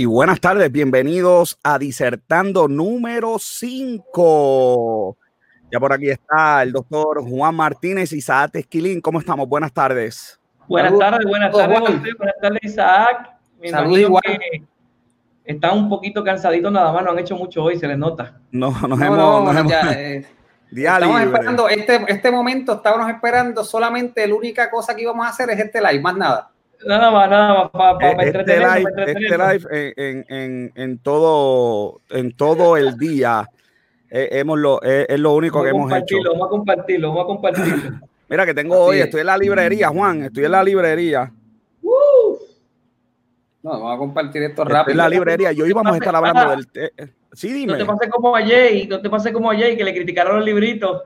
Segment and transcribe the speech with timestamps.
[0.00, 5.14] Y buenas tardes, bienvenidos a Disertando número 5.
[5.70, 9.02] Ya por aquí está el doctor Juan Martínez Isaac Esquilín.
[9.02, 9.46] ¿Cómo estamos?
[9.46, 10.40] Buenas tardes.
[10.66, 11.80] Buenas tardes, buenas tardes,
[12.16, 13.30] buenas tardes, Isaac.
[13.68, 14.22] Saludos igual.
[15.44, 18.40] Están un poquito cansaditos nada más, no han hecho mucho hoy, se les nota.
[18.52, 19.18] No, nos No, hemos...
[19.18, 20.16] no, nos hemos- ya, eh,
[20.74, 21.24] estamos libre.
[21.24, 25.58] esperando, este, este momento estábamos esperando, solamente la única cosa que íbamos a hacer es
[25.60, 26.50] este live, más nada.
[26.86, 30.98] Nada más, nada más, para Eh, Este entretenernos, live, este live en, en- en- en
[30.98, 33.48] todo, en todo el día
[34.10, 36.16] eh, hemos lo, eh, es lo único Vamos que hemos hecho.
[36.32, 38.00] vamos a compartirlo, vamos a compartirlo.
[38.28, 39.04] Mira que tengo Así hoy, es.
[39.04, 41.32] estoy en la librería, Juan, estoy en la librería.
[43.62, 44.92] No, vamos a compartir esto Estoy rápido.
[44.92, 45.52] en la librería.
[45.52, 46.56] Yo íbamos a estar hablando Ah.
[46.56, 46.66] del...
[46.74, 47.78] eh, sí, No dime.
[47.78, 50.44] te pases como a Jay, no te pases como a Jay, que le criticaron los
[50.46, 51.02] libritos.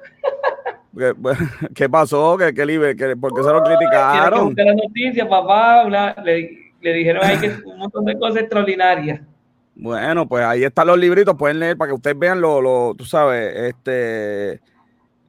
[0.97, 1.13] ¿Qué,
[1.75, 2.37] qué pasó?
[2.39, 2.95] ¿Qué, qué libre?
[2.97, 4.47] ¿Qué- ¿Por qué se lo que criticaron?
[4.47, 5.85] buscar la noticia, papá.
[5.87, 9.21] una- le, le dijeron ahí que un montón de cosas extraordinarias.
[9.77, 13.05] Bueno, pues ahí están los libritos, pueden leer para que ustedes vean lo, lo tú
[13.05, 14.61] sabes, este,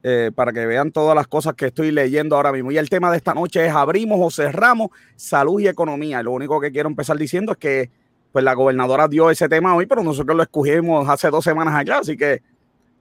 [0.04, 2.70] eh, para que vean todas las cosas que estoy leyendo ahora mismo.
[2.70, 6.22] Y el tema de esta noche es abrimos o cerramos salud y economía.
[6.22, 7.90] Lo único que quiero empezar diciendo es que
[8.30, 11.98] pues la gobernadora dio ese tema hoy, pero nosotros lo escogimos hace dos semanas allá,
[11.98, 12.40] así que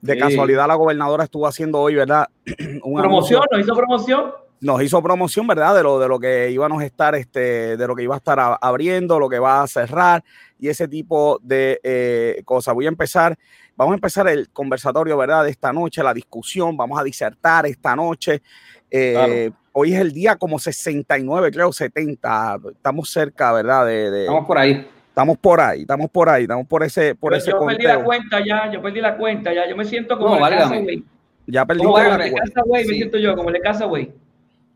[0.05, 0.19] de Sí.
[0.19, 2.27] casualidad la gobernadora estuvo haciendo hoy, ¿verdad?
[2.83, 3.41] Un Promoción, anuncio.
[3.51, 4.31] nos hizo promoción.
[4.61, 5.75] nos hizo promoción, ¿verdad?
[5.75, 8.39] De lo, de lo que íbamos a estar, este, de lo que iba a estar
[8.61, 10.23] abriendo, lo que va a cerrar
[10.59, 12.73] y ese tipo de eh, cosas.
[12.73, 13.37] Voy a empezar,
[13.75, 15.43] vamos a empezar el conversatorio, ¿verdad?
[15.43, 18.41] De esta noche, la discusión, vamos a disertar esta noche.
[18.89, 22.59] Eh, Hoy es el día como 69, creo, 70.
[22.71, 23.85] Estamos cerca, ¿verdad?
[23.85, 24.87] De, de- Vamos por ahí.
[25.15, 28.03] Estamos por ahí, estamos por ahí, estamos por ese, por yo ese yo perdí la
[28.03, 29.65] cuenta ya, yo perdí la cuenta ya.
[29.67, 30.53] Yo me siento como No, el.
[30.57, 31.03] Casaway.
[31.47, 32.09] Ya perdí ¿Cómo la va?
[32.11, 32.51] Como el cuenta.
[32.53, 32.95] Casaway, me Sí.
[32.95, 34.13] siento yo, como el Casaway.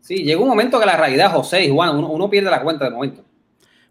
[0.00, 2.86] Sí, llega un momento que la realidad, José y Juan, uno, uno pierde la cuenta
[2.86, 3.22] de momento.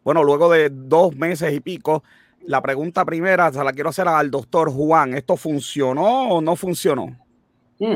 [0.04, 2.04] Bueno, luego de dos meses y pico,
[2.48, 5.14] la pregunta primera se la quiero hacer al doctor Juan.
[5.14, 7.16] ¿Esto funcionó o no funcionó?
[7.78, 7.96] Mm,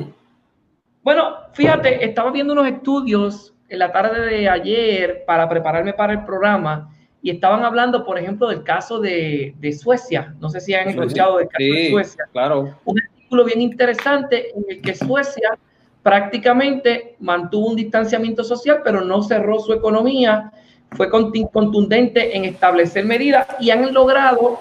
[1.01, 6.23] Bueno, fíjate, estaba viendo unos estudios en la tarde de ayer para prepararme para el
[6.23, 6.89] programa
[7.23, 10.35] y estaban hablando, por ejemplo, del caso de, de Suecia.
[10.41, 12.25] No sé si han escuchado del caso de sí, Suecia.
[12.33, 12.77] claro.
[12.83, 15.57] un artículo bien interesante en el que Suecia
[16.03, 20.51] prácticamente mantuvo un distanciamiento social, pero no cerró su economía,
[20.91, 24.59] fue contundente en establecer medidas y han logrado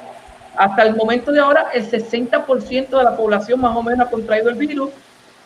[0.56, 4.50] hasta el momento de ahora el 60% de la población más o menos ha contraído
[4.50, 4.90] el virus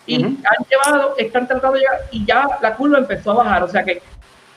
[0.06, 0.36] y Ujú.
[0.44, 3.62] han llevado, están tratando de llegar y ya la curva empezó a bajar.
[3.62, 4.02] O sea que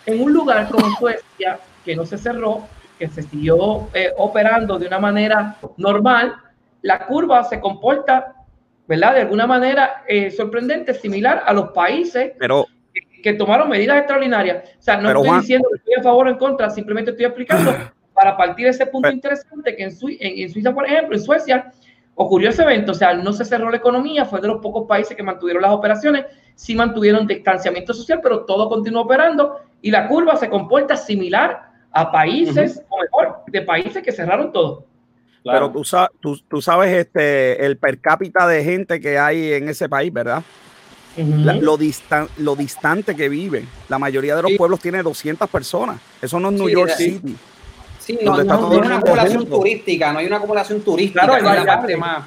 [0.06, 1.58] en un lugar como Suecia,
[1.90, 2.68] que no se cerró,
[3.00, 6.36] que se siguió eh, operando de una manera normal,
[6.84, 8.36] la curva se comporta,
[8.88, 9.16] ¿verdad?
[9.16, 14.70] De alguna manera eh, sorprendente, similar a los países Pero, que, que tomaron medidas extraordinarias.
[14.78, 17.26] O sea, no estoy Juan- diciendo que estoy a favor o en contra, simplemente estoy
[17.26, 17.74] explicando
[18.14, 21.72] para partir de ese punto Pero- interesante que en, en Suiza, por ejemplo, en Suecia,
[22.14, 22.92] ocurrió ese evento.
[22.92, 25.72] O sea, no se cerró la economía, fue de los pocos países que mantuvieron las
[25.72, 31.69] operaciones, sí mantuvieron distanciamiento social, pero todo continuó operando y la curva se comporta similar
[31.92, 34.86] a países, o mejor, de países que cerraron todo.
[35.44, 35.68] claro.
[35.68, 39.70] pero tú, sa- tú, tú sabes este, el per cápita de gente que hay en
[39.70, 40.44] ese país, ¿verdad?
[41.18, 43.68] La- lo, distan- lo distante que viven.
[43.90, 44.58] La mayoría de los Sí.
[44.58, 46.00] pueblos tiene 200 personas.
[46.22, 47.04] Eso no es New Sí, York sí.
[47.12, 47.36] City.
[48.00, 51.50] Sí, no, no- no hay una acumulación turística, no hay una acumulación turística, Claro, que
[51.60, 52.24] es la parte más.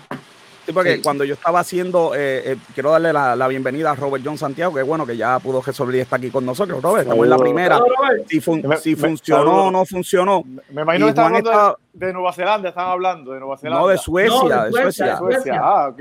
[0.64, 1.02] Sí, porque Sí.
[1.02, 4.72] cuando yo estaba haciendo, eh, eh, quiero darle la, la bienvenida a Robert John Santiago,
[4.74, 6.80] que bueno que ya pudo resolver y está aquí con nosotros.
[6.80, 7.80] Robert, estamos en la primera.
[8.28, 10.44] Si, fun- Me- si me- funcionó o no funcionó.
[10.70, 13.40] Me imagino Y que están Juan hablando está- de, de Nueva Zelanda, están hablando de
[13.40, 13.80] Nueva Zelanda.
[13.80, 15.06] No, de Suecia, No, de de Suecia, Suecia.
[15.06, 15.42] de Suecia.
[15.42, 15.60] Suecia.
[15.62, 16.00] Ah, ok.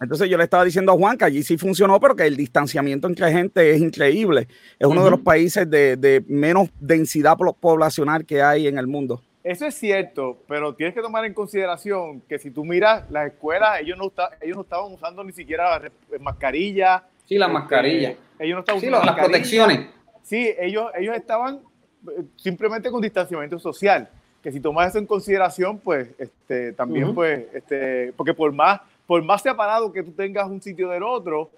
[0.00, 3.06] Entonces yo le estaba diciendo a Juan que allí sí funcionó, pero que el distanciamiento
[3.06, 4.48] entre gente es increíble.
[4.80, 8.88] Es uno de los países de, de menos densidad po- poblacional que hay en el
[8.88, 9.22] mundo.
[9.44, 13.80] Eso es cierto, pero tienes que tomar en consideración que si tú miras las escuelas,
[13.80, 15.90] ellos no, está- ellos no estaban usando ni siquiera re-
[16.20, 17.02] mascarilla.
[17.26, 18.14] Sí, las este, mascarillas.
[18.38, 19.28] Ellos no estaban usando las mascarilla.
[19.32, 19.86] protecciones.
[20.22, 21.60] Sí, ellos, ellos estaban
[22.08, 24.08] eh, simplemente con distanciamiento social.
[24.42, 29.22] Que si tomas eso en consideración, pues este, también, pues, este, porque por más, por
[29.24, 31.50] más separado que tú tengas un sitio del otro,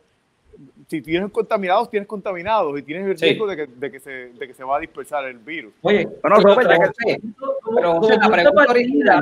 [0.89, 3.25] si tienes contaminados, tienes contaminados y tienes el Sí.
[3.27, 5.73] riesgo de que, de, que se, de que se va a dispersar el virus.
[5.83, 7.21] Oye, Bueno, pero Robert, ya que- José,
[7.62, 9.21] como- pero la de pregunta partida.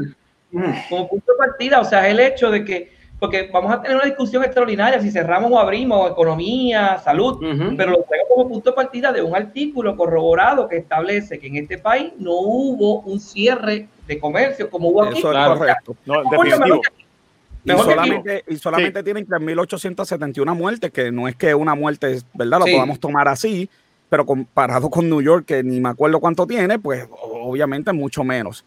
[0.50, 3.96] Mm, como punto de partida, o sea, el hecho de que, porque vamos a tener
[3.96, 7.76] una discusión extraordinaria si cerramos o abrimos economía, salud, ujú.
[7.76, 11.56] pero lo traigo como punto de partida de un artículo corroborado que establece que en
[11.56, 15.20] este país no hubo un cierre de comercio como hubo aquí.
[15.20, 15.96] Eso es correcto.
[16.04, 16.82] No, definitivo.
[17.64, 22.60] Y solamente, y solamente tienen 3.871 muertes, que no es que una muerte, ¿verdad?
[22.60, 22.72] Lo Sí.
[22.72, 23.68] podamos tomar así,
[24.08, 28.64] pero comparado con New York, que ni me acuerdo cuánto tiene, pues obviamente mucho menos.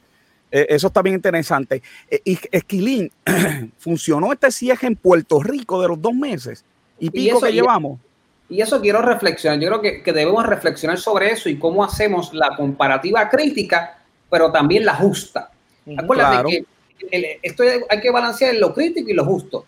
[0.51, 1.81] Eh, eso está bien interesante.
[2.09, 3.12] Eh, y Esquilín,
[3.77, 6.63] ¿funcionó este cierre en Puerto Rico de los dos meses
[6.98, 8.00] y pico que llevamos?
[8.48, 9.59] Y eso quiero reflexionar.
[9.59, 13.98] Yo creo que, que, debemos reflexionar sobre eso y cómo hacemos la comparativa crítica,
[14.30, 15.50] pero también la justa.
[15.98, 16.65] Acuérdate que
[17.00, 19.65] esto hay que balancear lo crítico y lo justo.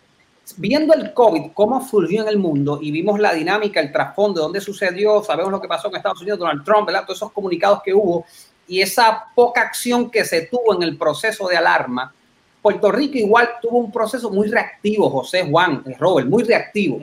[0.56, 4.60] Viendo el COVID, cómo surgió en el mundo y vimos la dinámica, el trasfondo, dónde
[4.60, 7.02] sucedió, sabemos lo que pasó en Estados Unidos, Donald Trump, ¿verdad?
[7.02, 8.24] todos esos comunicados que hubo
[8.66, 12.14] y esa poca acción que se tuvo en el proceso de alarma,
[12.62, 16.98] Puerto Rico igual tuvo un proceso muy reactivo, José Juan, Robert, muy reactivo.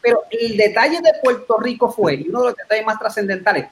[0.00, 3.66] Pero el detalle de Puerto Rico fue, y uno de los detalles más trascendentales,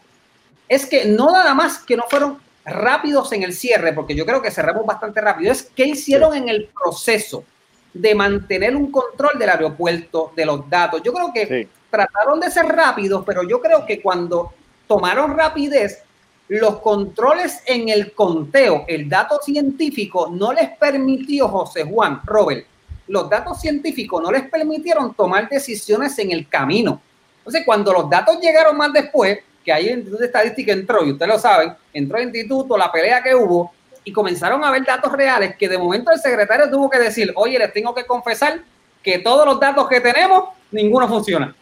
[0.69, 4.41] es que no nada más que no fueron rápidos en el cierre, porque yo creo
[4.41, 7.45] que cerramos bastante rápido, es qué hicieron en el proceso
[7.93, 11.03] de mantener un control del aeropuerto, de los datos.
[11.03, 14.53] Yo creo que trataron de ser rápidos, pero yo creo que cuando
[14.89, 16.03] tomaron rapidez,
[16.49, 22.67] los controles en el conteo, el dato científico no les permitió, José Juan, Robert,
[23.07, 27.01] los datos científicos no les permitieron tomar decisiones en el camino.
[27.39, 31.13] Entonces, cuando los datos llegaron más después, que ahí el Instituto de Estadística entró, y
[31.13, 33.73] ustedes lo saben, entró el instituto, la pelea que hubo,
[34.05, 37.59] y comenzaron a ver datos reales que de momento el secretario tuvo que decir, oye,
[37.59, 38.61] les tengo que confesar
[39.03, 41.55] que todos los datos que tenemos, ninguno funciona.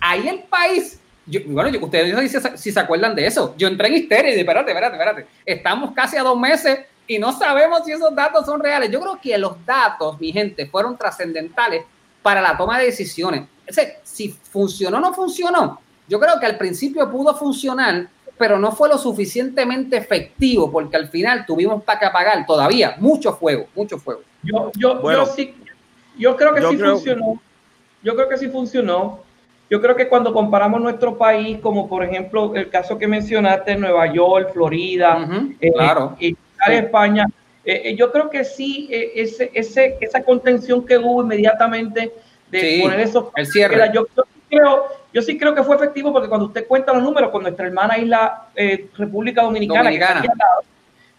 [0.00, 1.00] Ahí el país
[1.46, 3.54] bueno, ustedes no dicen si se acuerdan de eso.
[3.56, 5.26] Yo entré en histeria y dije, espérate, espérate, espérate.
[5.46, 8.90] Estamos casi a dos meses y no sabemos si esos datos son reales.
[8.90, 11.84] Yo creo que los datos, mi gente, fueron trascendentales
[12.22, 13.42] para la toma de decisiones.
[14.02, 15.80] si funcionó o no funcionó,
[16.10, 21.08] yo creo que al principio pudo funcionar, pero no fue lo suficientemente efectivo porque al
[21.08, 24.20] final tuvimos para que apagar todavía mucho fuego, mucho fuego.
[24.42, 25.54] Yo, yo, yo sí,
[26.18, 27.40] yo creo que sí funcionó.
[28.02, 29.20] Yo creo que sí funcionó
[29.70, 34.12] yo creo que cuando comparamos nuestro país, como por ejemplo el caso que mencionaste, Nueva
[34.12, 35.28] York, Florida,
[35.60, 36.16] eh, claro.
[36.18, 36.36] y
[36.66, 37.26] España,
[37.64, 42.12] eh, eh, yo creo que sí, ese, ese, esa contención que hubo inmediatamente
[42.50, 43.26] de poner esos...
[43.36, 43.92] El cierre.
[43.94, 44.06] Yo,
[44.48, 47.66] creo, yo sí creo que fue efectivo porque cuando usted cuenta los números con nuestra
[47.66, 48.48] hermana isla
[48.96, 49.90] República Dominicana,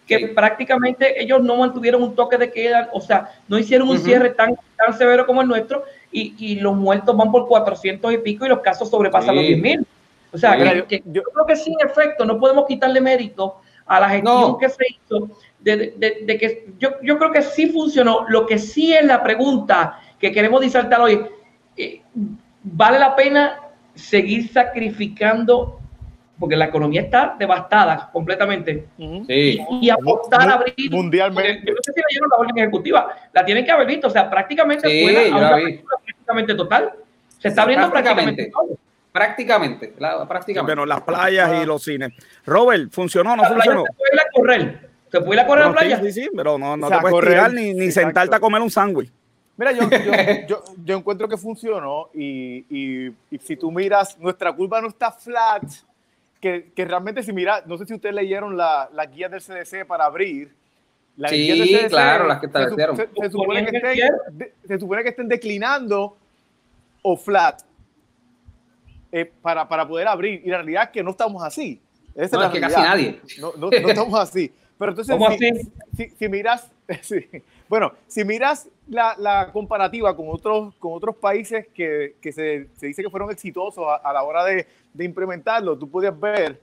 [0.06, 4.30] Que, prácticamente ellos no mantuvieron un toque de queda, o sea, no hicieron un cierre
[4.30, 8.48] tan, tan severo como el nuestro, y, los muertos van por 400 y pico y
[8.48, 9.86] los casos sobrepasan los 10 mil.
[10.32, 14.68] O sea, yo, creo que sin efecto no podemos quitarle mérito a la gestión que
[14.68, 15.28] se hizo,
[15.60, 18.24] de, que yo, yo, creo que sí funcionó.
[18.28, 21.26] Lo que sí es la pregunta que queremos disertar hoy,
[21.76, 22.02] eh,
[22.62, 23.60] ¿vale la pena
[23.94, 25.78] seguir sacrificando
[26.38, 28.88] porque la economía está devastada completamente.
[28.98, 29.60] Sí.
[29.80, 30.90] Y apostar a abrir.
[30.90, 31.62] Mundialmente.
[31.64, 33.14] Yo no sé si leyeron la orden ejecutiva.
[33.32, 34.08] La tienen que haber visto.
[34.08, 35.50] O sea, prácticamente sí, una
[36.04, 36.92] prácticamente total.
[37.38, 38.50] Se está abriendo prácticamente,
[39.12, 39.94] prácticamente
[40.26, 40.62] Prácticamente.
[40.62, 42.12] Bueno, las playas y los cines.
[42.44, 43.84] Robert, ¿funcionó o no funcionó?
[43.84, 44.90] Se puede ir a correr.
[45.12, 46.00] Se puede ir a correr a la playa.
[46.00, 48.70] Sí, sí, pero no, no te puedes correr, tirar ni, ni sentarte a comer un
[48.70, 49.12] sándwich.
[49.56, 49.88] Mira, yo,
[50.48, 55.12] yo, yo, encuentro que funcionó y, y, y si tú miras, nuestra curva no está
[55.12, 55.64] flat,
[56.40, 59.86] que, que, realmente si mira, no sé si ustedes leyeron la, la guía del CDC
[59.86, 60.52] para abrir.
[61.16, 62.96] La sí, claro, las que establecieron.
[62.96, 66.16] Se, se, supone que estén, se supone que estén declinando
[67.02, 67.62] o flat
[69.12, 70.40] eh, para, para poder abrir.
[70.44, 71.80] Y la realidad es que no estamos así.
[72.14, 73.20] Esa no, es, que casi nadie.
[73.38, 74.50] No, no, no, estamos así.
[74.78, 75.72] Pero entonces, ¿Cómo si, así?
[75.96, 76.70] Si, si, miras,
[77.02, 77.28] sí,
[77.68, 83.30] bueno, si miras la, la, comparativa con otros, países que, que se, dice que fueron
[83.30, 84.66] exitosos a, la hora de,
[84.98, 86.60] implementarlo, tú puedes ver,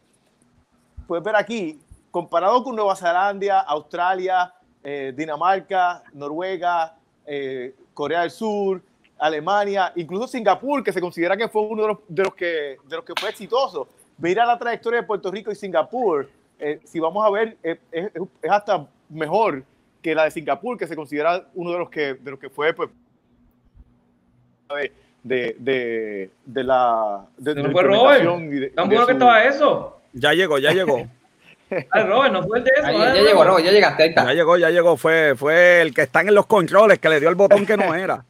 [1.07, 1.79] puedes ver aquí,
[2.11, 6.95] comparado con Nueva Zelanda, Australia, eh, Dinamarca, Noruega,
[7.25, 8.81] eh, Corea del Sur,
[9.17, 13.13] Alemania, incluso Singapur, que se considera que fue uno de los, que, de los que
[13.19, 13.87] fue exitoso.
[14.17, 16.29] Mira la trayectoria de Puerto Rico y Singapur.
[16.57, 19.63] Eh, si vamos a ver, es, es hasta mejor
[20.01, 22.73] que la de Singapur, que se considera uno de los que, de los que fue
[22.73, 22.89] pues,
[25.23, 28.75] de, de, de, la de, no fue Robert.
[28.75, 30.01] tan bueno que estaba eso.
[30.13, 31.07] Ya llegó, ya llegó.
[31.69, 32.91] Ay, Robert, no fue el de eso.
[32.91, 34.03] ya, ya llegó, Robert, ya llegaste.
[34.03, 34.23] Ahí está.
[34.25, 34.97] Ya llegó, ya llegó.
[34.97, 37.93] Fue, fue el que está en los controles que le dio el botón que no
[37.95, 38.23] era.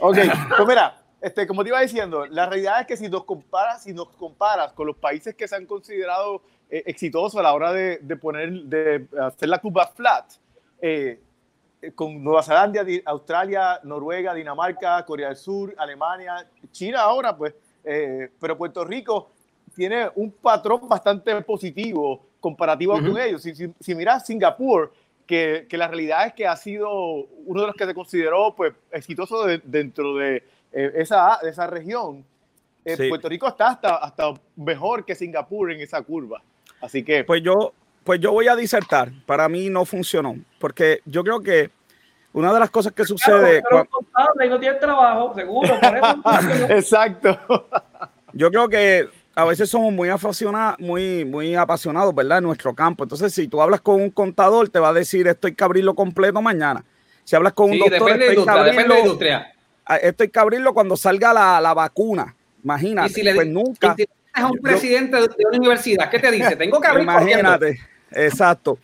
[0.00, 0.18] ok,
[0.56, 3.92] pues mira, este, como te iba diciendo, la realidad es que si nos comparas, si
[3.92, 7.98] nos comparas con los países que se han considerado eh, exitosos a la hora de,
[8.02, 10.24] de, poner, de hacer la curva flat,
[10.82, 11.20] eh,
[11.94, 18.58] con Nueva Zelanda, Australia, Noruega, Dinamarca, Corea del Sur, Alemania, China ahora, pues, eh, pero
[18.58, 19.30] Puerto Rico
[19.74, 23.12] tiene un patrón bastante positivo comparativo uh -huh.
[23.12, 23.42] con ellos.
[23.42, 24.92] Si, si, si, miras Singapur,
[25.26, 26.90] que, que, la realidad es que ha sido
[27.46, 31.66] uno de los que se consideró pues, exitoso de, dentro de eh, esa, de esa
[31.66, 32.24] región,
[32.84, 33.08] eh, sí.
[33.08, 36.42] Puerto Rico está hasta, hasta mejor que Singapur en esa curva.
[36.80, 37.22] Así que...
[37.22, 37.72] Pues yo,
[38.04, 39.10] pues yo voy a disertar.
[39.26, 41.70] Para mí no funcionó, porque yo creo que
[42.32, 43.62] una de las cosas que sucede.
[43.62, 43.88] Claro,
[44.48, 45.74] no tiene trabajo, seguro.
[46.68, 47.68] Exacto.
[48.32, 52.38] Yo creo que a veces somos muy apasionados, muy, muy apasionados, ¿verdad?
[52.38, 53.04] En nuestro campo.
[53.04, 55.94] Entonces, si tú hablas con un contador, te va a decir esto hay que abrirlo
[55.94, 56.84] completo mañana.
[57.24, 59.54] Si hablas con un doctor, depende esto, hay industria, de industria.
[59.84, 62.34] Ah, esto hay que abrirlo cuando salga la, la vacuna.
[62.64, 63.94] Imagínate, si le, pues nunca.
[63.94, 66.56] Si es un presidente de una universidad, ¿qué te dice?
[66.56, 67.02] Tengo que abrir.
[67.04, 67.78] Imagínate,
[68.14, 68.78] exacto.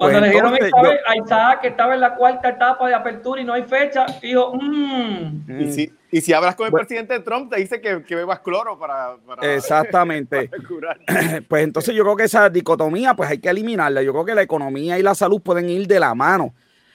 [0.00, 3.44] Cuando pues le dijeron a Isaac que estaba en la cuarta etapa de apertura y
[3.44, 5.60] no hay fecha, dijo, mmm.
[5.60, 8.78] Y, si, y si hablas con el presidente Trump, te dice que, que bebas cloro
[8.78, 10.48] para, para Exactamente.
[11.48, 14.02] pues entonces yo creo que esa dicotomía pues hay que eliminarla.
[14.02, 16.54] Yo creo que la economía y la salud pueden ir de la mano.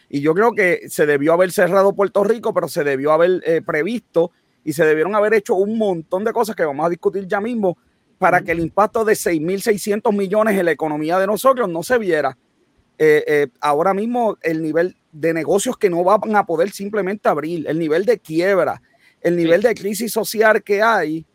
[0.10, 3.62] Y yo creo que se debió haber cerrado Puerto Rico, pero se debió haber eh,
[3.64, 4.32] previsto
[4.64, 7.78] y se debieron haber hecho un montón de cosas que vamos a discutir ya mismo
[8.18, 12.38] para que el impacto de 6.600 millones en la economía de nosotros no se viera
[12.98, 17.68] eh, eh, ahora mismo el nivel de negocios que no van a poder simplemente abrir,
[17.68, 18.82] el nivel de quiebra,
[19.22, 21.26] el nivel de crisis social que hay,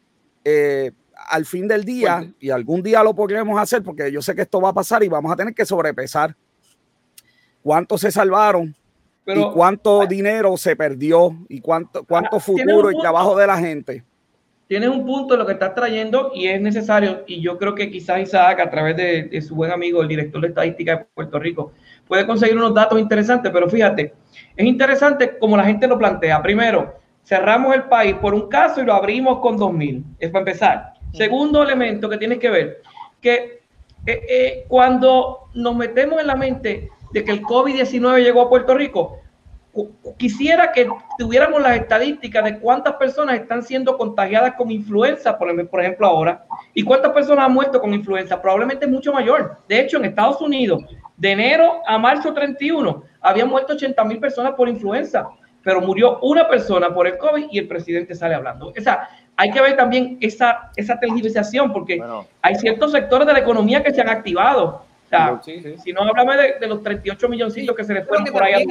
[0.44, 0.92] eh,
[1.28, 4.60] al fin del día, y algún día lo podremos hacer, porque yo sé que esto
[4.60, 6.34] va a pasar y vamos a tener que sobrepesar.
[7.62, 8.74] Cuántos se salvaron
[9.26, 14.02] y cuánto dinero se perdió y cuánto, cuánto futuro y trabajo de la gente
[14.70, 17.90] tienes un punto de lo que estás trayendo y es necesario, y yo creo que
[17.90, 21.72] quizás Isaac, a través de, su buen amigo, el director de estadística de Puerto Rico,
[22.06, 24.14] puede conseguir unos datos interesantes, pero fíjate,
[24.54, 26.40] es interesante como la gente lo plantea.
[26.40, 30.92] Primero, cerramos el país por un caso y lo abrimos con 2.000, es para empezar.
[31.14, 32.82] Segundo elemento que tienes que ver,
[33.20, 33.62] que
[34.06, 38.76] eh, eh, cuando nos metemos en la mente de que el COVID-19 llegó a Puerto
[38.76, 39.19] Rico,
[40.16, 45.50] quisiera que tuviéramos las estadísticas de cuántas personas están siendo contagiadas con influenza, por,
[45.80, 49.58] ejemplo, ahora, y cuántas personas han muerto con influenza, probablemente mucho mayor.
[49.68, 50.82] De hecho, en Estados Unidos,
[51.16, 55.28] de enero a marzo 31, habían muerto 80 mil personas por influenza,
[55.62, 58.68] pero murió una persona por el COVID y el presidente sale hablando.
[58.68, 62.02] O sea, hay que ver también esa, esa tergiversación, porque
[62.42, 64.84] hay ciertos sectores de la economía que se han activado
[65.82, 68.64] si no, hablamos de, los 38 milloncitos que se les fueron por ahí.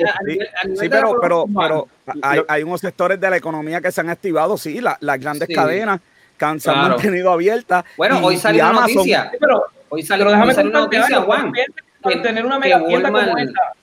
[0.76, 1.88] sí, pero, pero, pero
[2.22, 6.00] hay, hay, unos sectores de la economía que se han activado, sí, las grandes cadenas
[6.38, 7.84] que se han mantenido abiertas.
[7.98, 9.32] Bueno, hoy salió una noticia.
[9.40, 11.52] pero, hoy salió, pero déjame una noticia, Juan.
[11.52, 13.74] Que, tener una mega tienda como esta.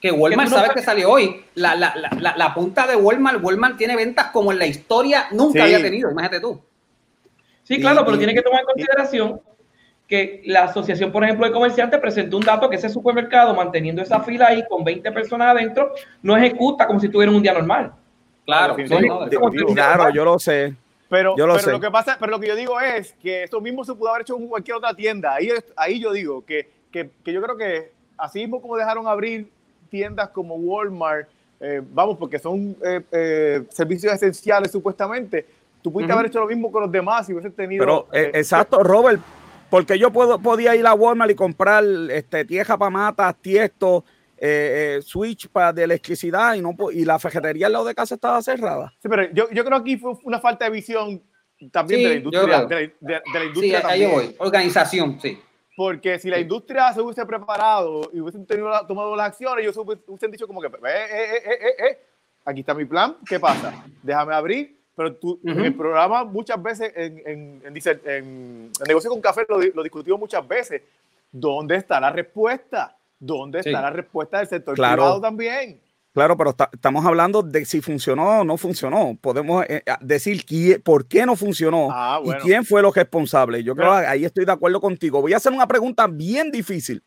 [0.00, 1.44] Que Walmart, ¿sabes que salió hoy?
[1.54, 5.64] La, la, la, la, punta de Walmart, Walmart tiene ventas como en la historia nunca
[5.64, 6.62] había tenido, imagínate tú.
[7.62, 9.40] Sí, claro, pero tiene que tomar en consideración
[10.08, 14.20] que la Asociación, por ejemplo, de Comerciantes presentó un dato que ese supermercado, manteniendo esa
[14.20, 15.92] fila ahí con 20 personas adentro,
[16.22, 17.92] no ejecuta como si tuvieran un día normal.
[18.44, 20.74] Claro, claro, yo lo sé.
[21.08, 23.60] Pero, yo lo, pero lo que pasa, pero lo que yo digo es que esto
[23.60, 25.34] mismo se pudo haber hecho en cualquier otra tienda.
[25.34, 29.48] Ahí, ahí yo digo que, que, que yo creo que así mismo como dejaron abrir
[29.90, 31.28] tiendas como Walmart,
[31.60, 35.46] eh, vamos, porque son eh, eh, servicios esenciales supuestamente,
[35.80, 37.84] tú pudiste haber hecho lo mismo con los demás y hubiese tenido...
[37.84, 39.20] Pero, exacto, Robert,
[39.74, 44.04] porque yo puedo, podía ir a Walmart y comprar este, tieja para matas, tiesto,
[44.38, 48.14] eh, eh, switch para de electricidad y, no, y la ferretería al lado de casa
[48.14, 48.94] estaba cerrada.
[49.02, 51.20] Sí, pero yo, yo creo que aquí fue una falta de visión
[51.72, 52.64] también de la industria.
[52.66, 54.36] De, la industria sí, ahí yo voy.
[54.38, 55.40] Organización, sí.
[55.76, 60.30] Porque si la industria se hubiese preparado y hubiesen tenido, tomado las acciones, ellos hubiesen
[60.30, 61.98] dicho como que, eh, eh, eh, eh,
[62.44, 63.84] aquí está mi plan, ¿qué pasa?
[64.04, 69.20] Déjame abrir, pero tú, en el programa muchas veces, en, en, en, en negocio con
[69.20, 70.82] café lo, lo, discutimos muchas veces.
[71.32, 72.96] ¿Dónde está la respuesta?
[73.18, 75.80] ¿Dónde está la respuesta del sector privado también?
[76.12, 79.18] Claro, pero estamos hablando de si funcionó o no funcionó.
[79.20, 80.44] Podemos eh, decir
[80.84, 83.64] por qué no funcionó ah, y quién fue los responsables.
[83.64, 85.20] Yo creo que ahí estoy de acuerdo contigo.
[85.20, 87.02] Voy a hacer una pregunta bien difícil,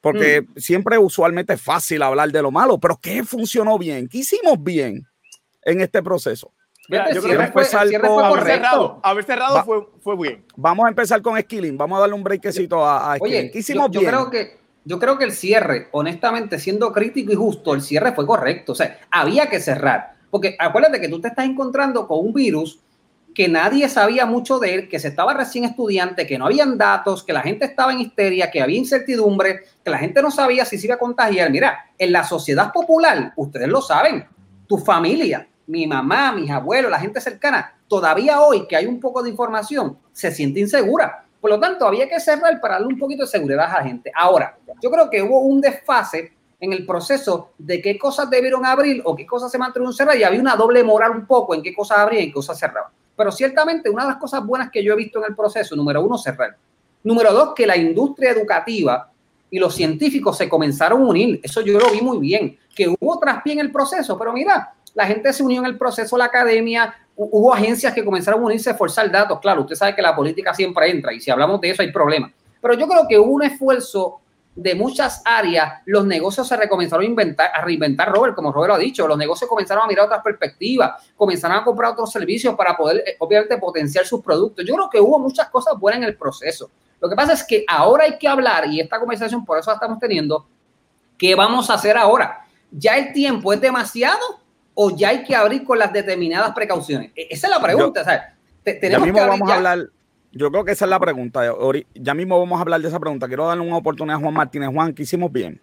[0.00, 0.56] porque mm.
[0.56, 4.08] siempre usualmente es fácil hablar de lo malo, pero ¿qué funcionó bien?
[4.08, 5.06] ¿Qué hicimos bien
[5.62, 6.54] en este proceso?
[6.88, 10.44] Yo creo que empezar con haber cerrado, haber cerrado fue, fue, bien.
[10.56, 11.76] Vamos a empezar con Skilling.
[11.76, 14.98] Vamos a darle un breakcito a, a Oye, ¿Qué hicimos yo, yo Creo que, yo
[14.98, 18.72] creo que el cierre, honestamente, siendo crítico y justo, el cierre fue correcto.
[18.72, 20.14] O sea, había que cerrar.
[20.30, 22.80] Porque acuérdate que tú te estás encontrando con un virus
[23.34, 27.22] que nadie sabía mucho de él, que se estaba recién estudiante, que no habían datos,
[27.22, 30.78] que la gente estaba en histeria, que había incertidumbre, que la gente no sabía si
[30.78, 31.50] se iba a contagiar.
[31.50, 34.26] Mira, en la sociedad popular, ustedes lo saben,
[34.66, 39.22] tu familia, mi mamá, mis abuelos, la gente cercana, todavía hoy que hay un poco
[39.22, 41.24] de información, se siente insegura.
[41.40, 44.12] Por lo tanto, había que cerrar para darle un poquito de seguridad a la gente.
[44.14, 49.00] Ahora, yo creo que hubo un desfase en el proceso de qué cosas debieron abrir
[49.06, 51.74] o qué cosas se mantuvieron cerradas y había una doble moral un poco en qué
[51.74, 52.92] cosas abrían y qué cosas cerraban.
[53.16, 56.02] Pero ciertamente una de las cosas buenas que yo he visto en el proceso, número
[56.02, 56.54] uno, cerrar.
[57.02, 59.10] Número dos, que la industria educativa
[59.50, 61.40] y los científicos se comenzaron a unir.
[61.42, 65.06] Eso yo lo vi muy bien, que hubo traspié en el proceso, pero mira, la
[65.06, 68.74] gente se unió en el proceso, la academia, hubo agencias que comenzaron a unirse a
[68.74, 69.40] forzar datos.
[69.40, 72.32] Claro, usted sabe que la política siempre entra y si hablamos de eso hay problemas.
[72.60, 74.20] Pero yo creo que hubo un esfuerzo
[74.54, 78.78] de muchas áreas, los negocios se recomenzaron a, a reinventar, Robert, como Robert lo ha
[78.78, 82.98] dicho, los negocios comenzaron a mirar otras perspectivas, comenzaron a comprar otros servicios para poder,
[82.98, 84.64] eh, obviamente, potenciar sus productos.
[84.66, 86.70] Yo creo que hubo muchas cosas buenas en el proceso.
[87.00, 89.76] Lo que pasa es que ahora hay que hablar, y esta conversación por eso la
[89.76, 90.46] estamos teniendo,
[91.16, 92.44] ¿qué vamos a hacer ahora?
[92.70, 94.41] ¿Ya el tiempo es demasiado
[94.74, 97.12] o ya hay que abrir con las determinadas precauciones?
[97.14, 98.34] E-, esa es la pregunta.
[98.64, 99.88] tenemos que vamos a hablar
[100.32, 101.42] yo creo que esa es la pregunta.
[101.94, 103.28] Ya mismo vamos a hablar de esa pregunta.
[103.28, 104.70] Quiero darle una oportunidad a Juan Martínez.
[104.72, 105.60] Juan, ¿qué hicimos bien?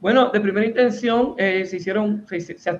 [0.00, 2.26] Bueno, de primera intención eh, se hicieron,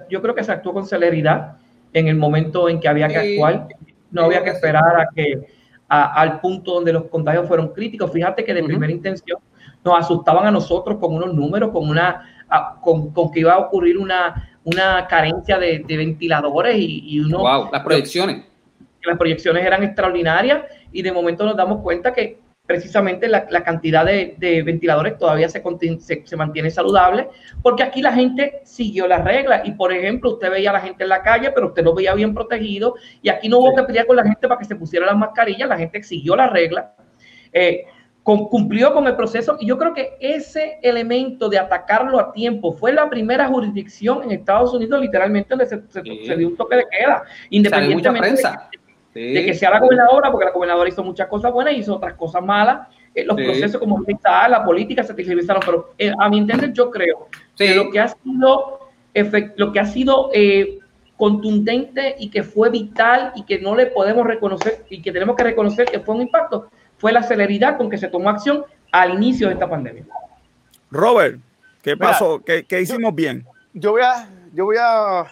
[0.08, 1.56] yo creo que se actuó con celeridad
[1.92, 3.68] en el momento en que había que actuar.
[4.10, 5.46] No había que esperar a que
[5.88, 8.10] al punto donde los contagios fueron críticos.
[8.10, 9.38] Fíjate que de primera intención
[9.84, 12.46] nos asustaban a nosotros con unos números, con una,
[12.80, 17.38] con, que iba a ocurrir una, una carencia de, ventiladores y, y uno.
[17.38, 18.44] Wow, las proyecciones
[19.06, 24.62] las proyecciones eran extraordinarias y de momento nos damos cuenta que precisamente la, cantidad de,
[24.64, 25.62] ventiladores todavía se,
[26.24, 27.28] se, mantiene saludable,
[27.62, 31.04] porque aquí la gente siguió las reglas y, por ejemplo, usted veía a la gente
[31.04, 34.06] en la calle, pero usted lo veía bien protegido y aquí no hubo que pelear
[34.06, 36.86] con la gente para que se pusiera las mascarillas, la gente siguió las reglas,
[37.52, 37.84] eh,
[38.26, 42.92] cumplió con el proceso y yo creo que ese elemento de atacarlo a tiempo fue
[42.92, 46.02] la primera jurisdicción en Estados Unidos literalmente donde se,
[46.36, 48.42] dio un toque de queda, independientemente
[49.14, 51.94] de, de que sea la gobernadora, porque la gobernadora hizo muchas cosas buenas y hizo
[51.94, 52.88] otras cosas malas.
[53.14, 56.90] Eh, los procesos como está, la política se tergiversaron, pero eh, a mi entender yo
[56.90, 58.90] creo que lo que ha sido,
[59.56, 60.80] lo que ha sido eh,
[61.16, 65.44] contundente y que fue vital y que no le podemos reconocer y que tenemos que
[65.44, 69.48] reconocer que fue un impacto, fue la celeridad con que se tomó acción al inicio
[69.48, 70.04] de esta pandemia.
[70.90, 71.38] Robert,
[71.82, 72.42] ¿qué pasó?
[72.42, 73.44] ¿Qué, hicimos bien?
[73.72, 75.26] Yo voy a, yo voy a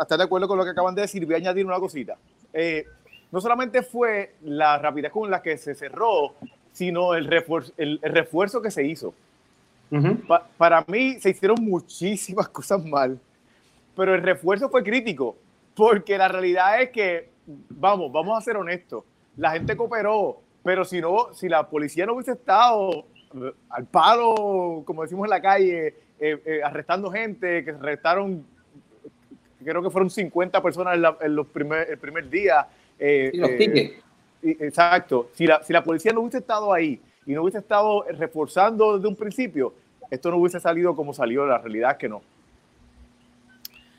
[0.00, 2.16] estar de acuerdo con lo que acaban de decir, voy a añadir una cosita.
[2.52, 2.84] Eh,
[3.30, 6.34] no solamente fue la rapidez con la que se cerró,
[6.72, 9.14] sino el refuerzo, el, refuerzo que se hizo.
[10.56, 13.18] para mí se hicieron muchísimas cosas mal,
[13.96, 15.36] pero el refuerzo fue crítico,
[15.74, 19.04] porque la realidad es que, vamos, vamos a ser honestos,
[19.36, 24.82] la gente cooperó, pero si no, si la policía no hubiese estado eh, al palo,
[24.84, 28.44] como decimos en la calle, eh, arrestando gente, que arrestaron
[29.64, 32.66] creo que fueron 50 personas en, los primer, el primer día.
[32.98, 34.00] Eh, los eh,
[34.42, 35.30] exacto.
[35.34, 39.08] Si la, si la policía no hubiese estado ahí y no hubiese estado reforzando desde
[39.08, 39.74] un principio,
[40.10, 41.46] esto no hubiese salido como salió.
[41.46, 42.22] La realidad es que no.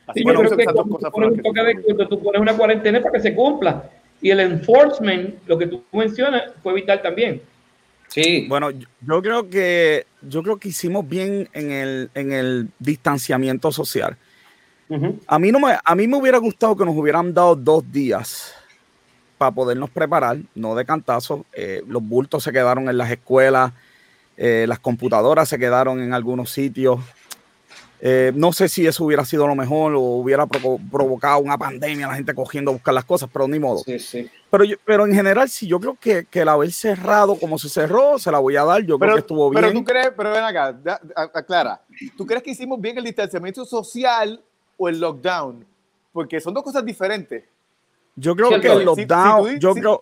[0.07, 3.89] Así que, tú, pones tú pones una cuarentena para que se cumpla.
[4.21, 7.41] Y el enforcement, lo que tú mencionas, fue vital también.
[8.07, 8.45] Sí.
[8.47, 14.17] Bueno, yo creo que yo creo que hicimos bien en el, en el distanciamiento social
[15.27, 18.53] a, mí no me, a mí me hubiera gustado que nos hubieran dado dos días
[19.37, 21.45] para podernos preparar, no de cantazo.
[21.53, 23.71] Eh, los bultos se quedaron en las escuelas,
[24.37, 26.99] eh, las computadoras se quedaron en algunos sitios.
[28.03, 32.15] Eh, no sé si eso hubiera sido lo mejor o hubiera provocado una pandemia, la
[32.15, 33.83] gente cogiendo a buscar las cosas, pero ni modo.
[33.85, 38.17] Pero, pero en general, sí, yo creo que, que el haber cerrado como se cerró,
[38.17, 38.81] se la voy a dar.
[38.81, 39.61] Yo creo que estuvo bien.
[39.61, 40.79] Pero tú crees, pero ven acá,
[41.15, 41.79] aclara.
[42.17, 44.41] ¿Tú crees que hicimos bien el distanciamiento social
[44.77, 45.63] o el lockdown?
[46.11, 47.43] Porque son dos cosas diferentes.
[48.15, 50.01] Yo creo que el lockdown, yo, creo,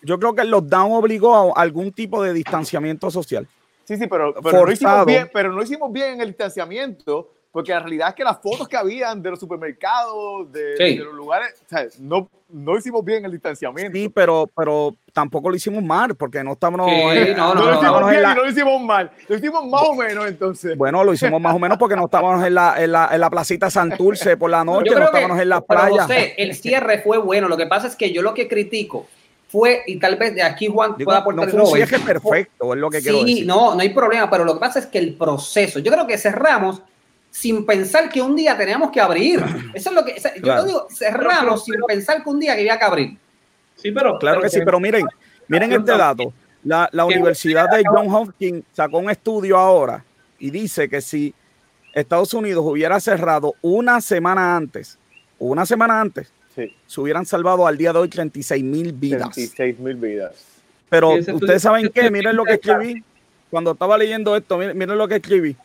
[0.00, 3.48] yo creo que el lockdown obligó a algún tipo de distanciamiento social.
[3.92, 7.72] Sí, sí, pero, pero, no hicimos bien, pero no hicimos bien en el distanciamiento porque
[7.72, 11.62] la realidad es que las fotos que habían de los supermercados, de, los lugares,
[12.00, 13.92] no, no hicimos bien el distanciamiento.
[13.92, 16.90] Sí, pero, pero tampoco lo hicimos mal, porque no estábamos.
[17.36, 19.10] no, no, lo hicimos bien y no lo hicimos mal.
[19.28, 20.78] Lo hicimos más o menos, entonces.
[20.78, 23.28] Bueno, lo hicimos más o menos porque no estábamos en la, en la, en la
[23.28, 26.04] placita Santurce por la noche, no estábamos en la playa.
[26.04, 27.48] José, el cierre fue bueno.
[27.48, 29.06] Lo que pasa es que yo lo que critico
[29.52, 31.44] fue, y tal vez de aquí Juan pueda aportar.
[31.44, 33.46] No fue un cierre perfecto, es lo que sí, quiero decir.
[33.46, 36.16] no, no hay problema, pero lo que pasa es que el proceso, yo creo que
[36.16, 36.80] cerramos
[37.30, 39.44] sin pensar que un día teníamos que abrir.
[39.74, 40.14] Eso es lo que.
[40.42, 43.18] Yo digo, cerramos sin pensar que un día había que abrir.
[43.76, 44.18] Sí, pero.
[44.18, 45.04] Claro que sí, pero miren,
[45.48, 46.32] miren este dato.
[46.64, 50.02] La, la Universidad de John Hopkins sacó un estudio ahora
[50.38, 51.34] y dice que si
[51.92, 54.98] Estados Unidos hubiera cerrado una semana antes,
[55.38, 59.34] una semana antes, se hubieran salvado al día de hoy 36 mil vidas.
[59.34, 60.32] 36 mil vidas.
[60.88, 63.02] Pero ustedes saben qué, miren lo que escribí.
[63.50, 65.56] Cuando estaba leyendo esto, miren lo que escribí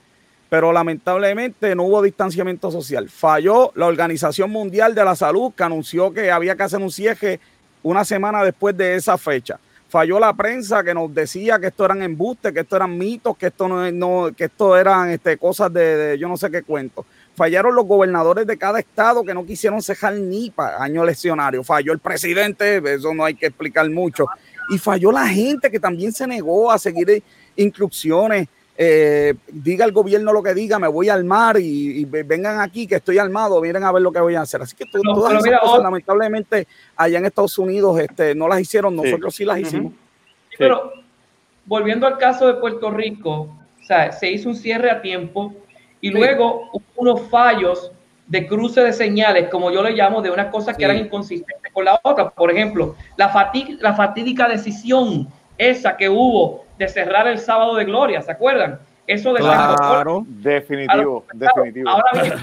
[0.50, 3.10] pero lamentablemente no hubo distanciamiento social.
[3.10, 7.40] Falló la Organización Mundial de la Salud que anunció que había que hacer un cierre
[7.84, 9.60] una semana después de esa fecha.
[9.90, 13.48] falló la prensa que nos decía que esto eran embustes, que esto eran mitos, que
[13.48, 17.06] esto no, no que esto eran este, cosas de, yo no sé qué cuento.
[17.38, 21.64] Fallaron los gobernadores de cada estado que no quisieron cejar ni para año leccionario.
[21.64, 24.26] Falló el presidente, eso no hay que explicar mucho.
[24.72, 27.22] Y falló la gente que también se negó a seguir
[27.56, 28.48] instrucciones.
[28.76, 32.96] Eh, diga el gobierno lo que diga, me voy al mar y, vengan aquí que
[32.96, 34.64] estoy armado, miren a ver lo que voy a hacer.
[34.64, 39.36] Así que todas esas cosas, lamentablemente, allá en Estados Unidos este, no las hicieron, nosotros
[39.36, 39.94] sí, las hicimos.
[40.58, 40.92] pero
[41.66, 45.54] volviendo al caso de Puerto Rico, o sea, se hizo un cierre a tiempo
[46.02, 47.92] y luego hubo unos fallos
[48.28, 51.86] de cruce de señales, como yo le llamo, de unas cosas que eran inconsistentes con
[51.86, 52.30] la otra.
[52.30, 58.22] Por ejemplo, la, la fatídica decisión esa que hubo de cerrar el sábado de gloria,
[58.22, 58.80] ¿se acuerdan?
[59.08, 61.90] Eso de claro, definitivo, definitivo.
[61.90, 62.34] Ahora bien,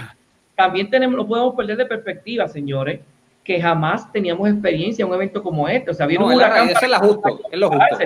[0.56, 3.00] también tenemos, no podemos perder de perspectiva, señores,
[3.44, 5.90] que jamás teníamos experiencia en un evento como este.
[5.90, 6.70] O sea, vieron un huracán.
[6.70, 7.98] Es, lo justo, es lo justo.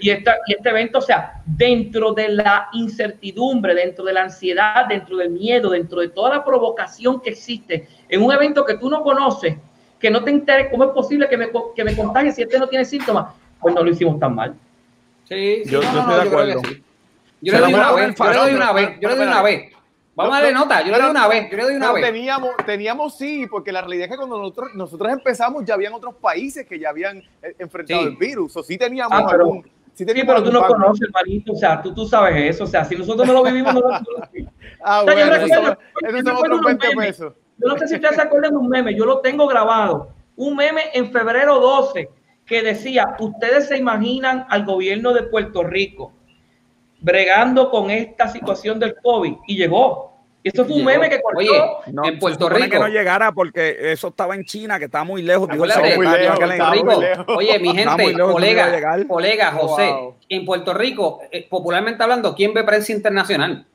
[0.00, 4.86] Y, esta, y este evento, o sea, dentro de la incertidumbre, dentro de la ansiedad,
[4.88, 8.88] dentro del miedo, dentro de toda la provocación que existe en un evento que tú
[8.88, 9.56] no conoces,
[10.00, 12.66] que no te interesa, ¿cómo es posible que me, que me contagie si este no
[12.66, 13.34] tiene síntomas?
[13.60, 14.54] Pues no lo hicimos tan mal.
[15.28, 16.62] Sí, yo, estoy de acuerdo.
[17.42, 19.72] Yo le doy una vez, yo le doy una vez, yo le doy una vez.
[20.18, 22.04] Vamos a darle nota, yo le doy una vez, yo le doy una vez.
[22.04, 26.16] Teníamos, teníamos sí, porque la realidad es que cuando nosotros, nosotros empezamos ya habían otros
[26.16, 29.62] países que ya habían eh, enfrentado el virus, o sí teníamos ah, pero,
[29.94, 32.96] Sí, pero tú no conoces, Marito, o sea, tú, tú sabes eso, o sea, si
[32.96, 33.88] nosotros no lo vivimos, no lo
[34.80, 37.32] Ah, bueno, eso, son, otros 20 pesos.
[37.56, 40.56] Yo no sé si ustedes se acuerdan de un meme, yo lo tengo grabado, un
[40.56, 42.10] meme en febrero 12,
[42.44, 46.12] que decía, ustedes se imaginan al gobierno de Puerto Rico
[47.00, 50.07] bregando con esta situación del COVID y llegó.
[50.52, 51.38] Eso fue un meme que cortó.
[51.38, 51.62] Oye,
[52.04, 52.70] en Puerto Rico.
[52.70, 55.48] que no llegara porque eso estaba en China, que estaba muy lejos.
[57.28, 59.94] Oye, mi gente, colega, colega José,
[60.28, 63.66] en Puerto Rico, eh, popularmente hablando, ¿quién ve prensa internacional?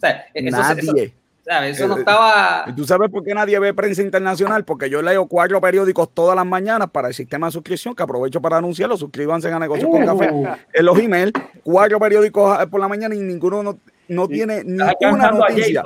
[0.00, 1.70] Nadie.
[1.70, 2.64] Eso no estaba.
[2.68, 4.64] ¿Y tú sabes por qué nadie ve prensa internacional?
[4.64, 8.40] Porque yo leo cuatro periódicos todas las mañanas para el sistema de suscripción, que aprovecho
[8.40, 8.96] para anunciarlo.
[8.96, 10.46] Suscríbanse a Negocios con Café uh.
[10.72, 11.32] en los emails.
[11.64, 13.78] Cuatro periódicos por la mañana y ninguno
[14.10, 15.82] no, tiene ninguna noticia.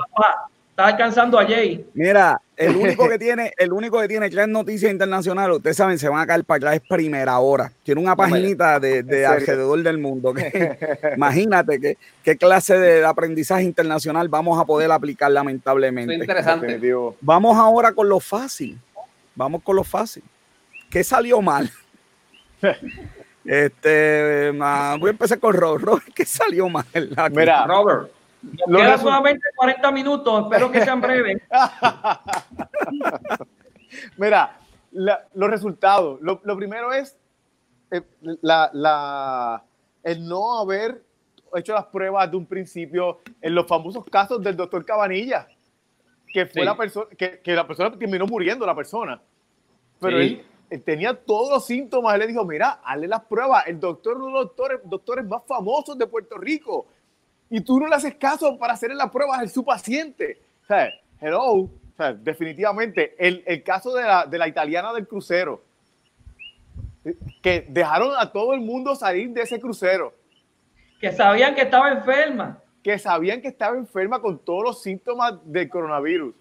[0.75, 1.85] Está alcanzando a Jay.
[1.93, 6.09] Mira, el único que tiene, el único que tiene tres noticias internacionales, ustedes saben, se
[6.09, 7.71] van a caer para allá, es primera hora.
[7.83, 10.33] Tiene una paginita de, alrededor del mundo.
[11.15, 16.13] imagínate qué, qué clase de aprendizaje internacional vamos a poder aplicar, lamentablemente.
[16.13, 16.77] interesante.
[17.21, 18.77] Vamos ahora con lo fácil.
[19.33, 20.23] Vamos con lo fácil.
[20.89, 21.71] ¿Qué salió mal?
[23.45, 26.03] Este, voy a empezar con Robert.
[26.15, 26.85] ¿qué salió mal?
[27.31, 28.11] Mira, Robert.
[28.67, 31.41] Queda solamente 40 minutos, espero que sean breves.
[34.17, 34.59] Mira,
[34.91, 36.19] los resultados.
[36.21, 37.17] Lo, primero es
[37.91, 38.01] eh,
[38.41, 39.63] la,
[40.03, 41.01] el no haber
[41.55, 45.47] hecho las pruebas de un principio en los famosos casos del doctor Cabanilla,
[46.31, 49.19] que fue la persona que, la persona terminó muriendo, la persona.
[49.99, 50.45] Pero él,
[50.83, 52.13] tenía todos los síntomas.
[52.15, 53.65] Él le dijo: Mira, hazle las pruebas.
[53.67, 56.87] El doctor, uno de los doctores, doctores más famosos de Puerto Rico
[57.49, 60.41] y tú no le haces caso para hacer la prueba a su paciente.
[60.63, 60.89] O sea,
[61.21, 65.61] hello, o sea, definitivamente, el, el caso de la, de la, italiana del crucero,
[67.41, 70.13] que dejaron a todo el mundo salir de ese crucero.
[70.99, 72.59] Que sabían que estaba enferma.
[72.83, 76.33] Que sabían que estaba enferma con todos los síntomas del coronavirus.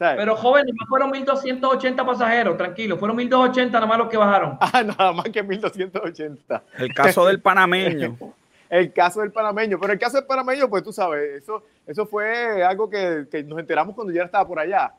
[0.00, 4.56] Pero jóvenes, no fueron 1.280 pasajeros, tranquilo, fueron 1.280 nada más los que bajaron.
[4.72, 6.62] Ah, nada más que 1.280.
[6.78, 8.16] El caso del panameño.
[8.70, 9.78] el caso del panameño.
[9.78, 13.58] Pero el caso del panameño, pues tú sabes, eso, eso fue algo que, que nos
[13.58, 14.90] enteramos cuando ya estaba por allá.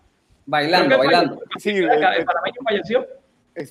[0.45, 1.39] Bailando, bailando.
[1.57, 3.07] Sí, el, panameño falleció.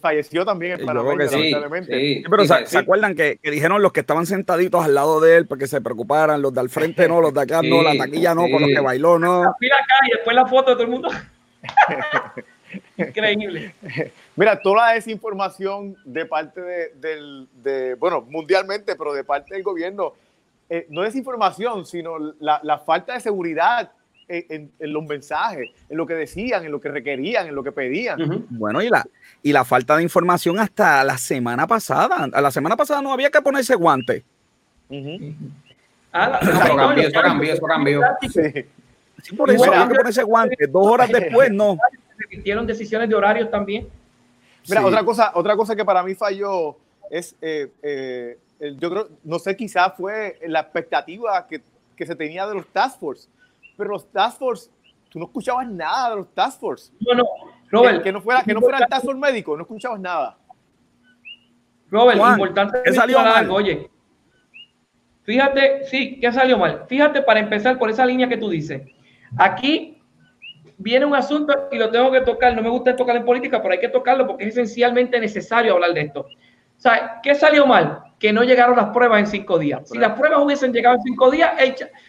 [0.00, 1.52] Falleció también el panameño, sí,
[1.88, 5.46] sí, pero ¿se, acuerdan que, que, dijeron los que estaban sentaditos al lado de él
[5.46, 6.42] para que se preocuparan?
[6.42, 8.80] Los de al frente no, los de acá no, la taquilla no, con los que
[8.80, 9.54] bailó no.
[9.60, 11.08] Mira acá y después la foto de todo el mundo.
[12.96, 13.74] Increíble.
[14.36, 19.62] Mira, toda la desinformación de parte de, del, de, bueno, mundialmente, pero de parte del
[19.62, 20.14] gobierno,
[20.68, 23.90] eh, no desinformación, sino la, la, falta de seguridad
[24.30, 27.72] en, en, los mensajes, en lo que decían, en lo que requerían, en lo que
[27.72, 28.46] pedían.
[28.48, 29.04] Bueno, y la,
[29.42, 32.28] y la falta de información hasta la semana pasada.
[32.32, 34.24] A la semana pasada no había que ponerse guante.
[36.12, 38.00] Ah, eso cambió, eso cambió, eso cambió.
[39.22, 39.34] Sí.
[39.36, 40.66] por eso había que ponerse guante.
[40.66, 41.76] Dos horas después, no
[42.20, 43.88] repitieron decisiones de horarios también.
[44.68, 46.76] Mira, otra, cosa, otra cosa que para mí falló
[47.10, 48.38] es, eh, eh,
[48.78, 51.62] yo creo, no sé, quizás fue la expectativa que,
[51.96, 53.28] que, se tenía de los Task Force,
[53.80, 54.70] pero los Task Force,
[55.08, 56.92] tú no escuchabas nada de los Task Force.
[57.00, 57.24] Bueno,
[57.70, 60.36] Robert, que, no fuera, que no fuera el Task Force médico, no escuchabas nada.
[61.88, 63.50] Robert, importante que salió mal?
[63.50, 63.90] oye,
[65.22, 66.84] fíjate, sí, ¿qué salió mal?
[66.88, 68.82] Fíjate para empezar por esa línea que tú dices.
[69.38, 70.02] Aquí
[70.76, 72.54] viene un asunto y lo tengo que tocar.
[72.54, 75.94] No me gusta tocar en política, pero hay que tocarlo porque es esencialmente necesario hablar
[75.94, 76.20] de esto.
[76.20, 76.28] O
[76.76, 78.09] sea, ¿qué salió mal?
[78.20, 79.88] Que no llegaron las pruebas en cinco días.
[79.88, 81.52] Si las pruebas hubiesen llegado en cinco días,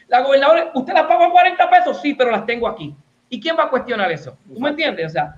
[0.07, 2.01] la gobernadora, ¿usted las pagó 40 pesos?
[2.01, 2.93] Sí, pero las tengo aquí.
[3.29, 4.37] ¿Y quién va a cuestionar eso?
[4.53, 5.07] ¿Tú me entiendes?
[5.07, 5.35] O sea,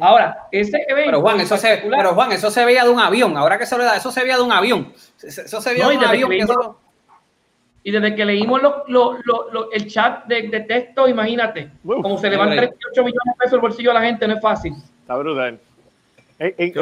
[0.00, 1.10] ahora, ese evento.
[1.10, 3.36] Pero Juan, eso se, pero Juan, eso se veía de un avión.
[3.36, 4.92] Ahora que se lo da, eso se veía de un avión.
[5.22, 6.32] Eso se veía de un avión.
[7.84, 8.60] Y desde que leímos
[9.72, 13.92] el chat de, texto, imagínate, como se le van 38 millones de pesos el bolsillo
[13.92, 14.74] a la gente, no es fácil.
[15.00, 15.60] Está brutal.
[16.38, 16.76] En, es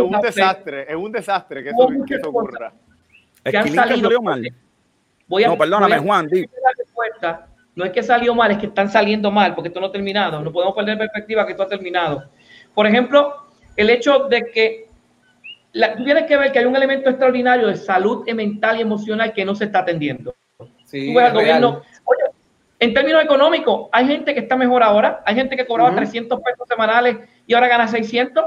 [0.00, 2.72] un desastre, es un desastre que eso, que eso ocurra.
[3.44, 4.42] Que han salido mal.
[5.26, 6.28] Voy a, no, perdóname, Juan.
[7.74, 10.40] No es que salió mal, es que están saliendo mal, porque esto no ha terminado.
[10.40, 12.30] No podemos perder perspectiva que esto ha terminado.
[12.72, 14.88] Por ejemplo, el hecho de que
[15.72, 19.32] la, tú tienes que ver que hay un elemento extraordinario de salud mental y emocional
[19.32, 20.34] que no se está atendiendo.
[20.84, 22.22] Sí, tú ves al gobierno, oye,
[22.78, 26.68] en términos económicos, hay gente que está mejor ahora, hay gente que cobraba 300 pesos
[26.68, 28.44] semanales y ahora gana 600.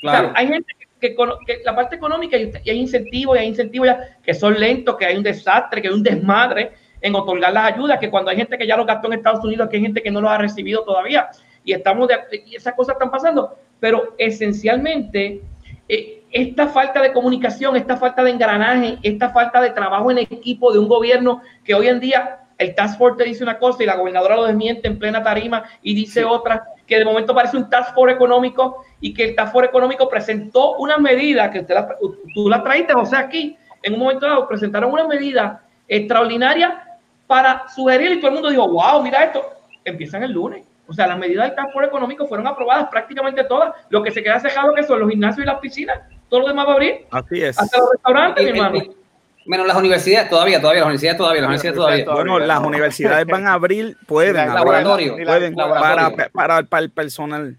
[0.00, 0.30] Claro.
[0.34, 4.34] hay gente que, que, la parte económica y, hay incentivos y hay incentivos ya que
[4.34, 8.10] son lentos, que hay un desastre, que hay un desmadre en otorgar las ayudas, que
[8.10, 10.20] cuando hay gente que ya lo gastó en Estados Unidos, que hay gente que no
[10.20, 11.28] lo ha recibido todavía
[11.64, 15.42] y estamos de, y esas cosas están pasando, pero esencialmente
[15.88, 20.72] eh, esta falta de comunicación, esta falta de engranaje, esta falta de trabajo en equipo
[20.72, 23.86] de un gobierno que hoy en día el Task Force te dice una cosa y
[23.86, 27.68] la gobernadora lo desmiente en plena tarima y dice otra, que de momento parece un
[27.68, 31.74] Task Force económico y que el Task Force económico presentó una medida que usted
[32.34, 38.12] tú la traíste, José, aquí, en un momento dado presentaron una medida extraordinaria para sugerir
[38.12, 39.42] y todo el mundo dijo, wow, mira esto,
[39.84, 40.64] empiezan el lunes.
[40.88, 43.74] O sea, las medidas del Task Force económico fueron aprobadas prácticamente todas.
[43.88, 46.66] Lo que se queda cejado que son los gimnasios y las piscinas, todo lo demás
[46.66, 47.06] va a abrir.
[47.10, 47.58] Así es.
[47.58, 48.80] Hasta los restaurantes, mi hermano.
[49.46, 52.14] Menos las universidades todavía, todavía, las universidades todavía, las universidades todavía.
[52.14, 57.56] Bueno, las universidades van a abrir, pueden, laboratorio, pueden para, para, para, el personal.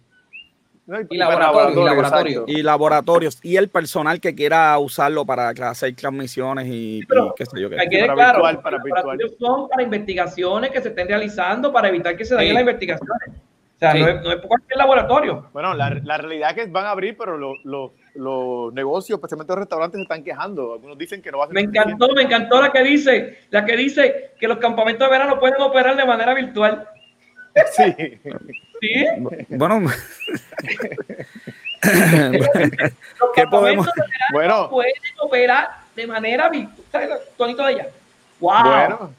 [1.09, 3.39] y, laboratorios, y, laboratorios.
[3.41, 7.01] y el personal que quiera usarlo para hacer transmisiones y,
[7.37, 7.79] qué sé yo qué.
[7.79, 9.19] Hay que para claro, virtual, para virtual.
[9.39, 13.46] son para investigaciones que se estén realizando para evitar que se dañen las investigaciones.
[13.77, 15.49] O sea, no, es, no es poco el laboratorio.
[15.53, 19.53] Bueno, la, la, realidad es que van a abrir, pero los lo, lo negocios, especialmente
[19.53, 20.73] los restaurantes, se están quejando.
[20.73, 23.63] Algunos dicen que no va a ser Me encantó, me encantó la que dice, la
[23.65, 26.87] que dice que los campamentos de verano pueden operar de manera virtual.
[27.71, 28.19] Sí.
[28.79, 29.05] ¿Sí?
[29.49, 29.81] Bueno.
[33.33, 33.89] ¿Qué podemos?
[34.31, 34.69] Bueno.
[34.69, 37.19] Pueden operar de manera virtual.
[37.35, 37.87] Tonito de allá.
[38.39, 38.63] Wow.
[38.63, 39.11] Bueno.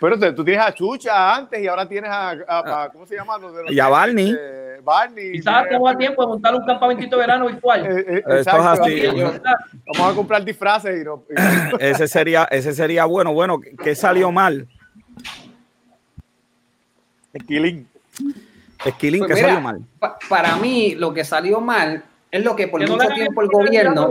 [0.00, 3.38] Pero tú tienes a Chucha antes y ahora tienes a, a, ¿cómo se llama?
[3.68, 4.30] y a Barney.
[4.30, 5.32] Este, Barney.
[5.32, 7.86] Quizás tengo a tiempo de montar un campamentito de verano virtual.
[7.94, 8.84] Eh, eh, exacto,
[9.94, 11.24] Vamos a comprar disfraces y no.
[11.78, 13.32] ese sería, ese sería bueno.
[13.32, 14.68] Bueno, ¿qué salió mal?
[17.32, 17.88] Esquilín.
[18.84, 19.80] Esquilín, pues ¿qué salió mal?
[20.28, 24.08] para mí, lo que salió mal es lo que por mucho tiempo el gobierno.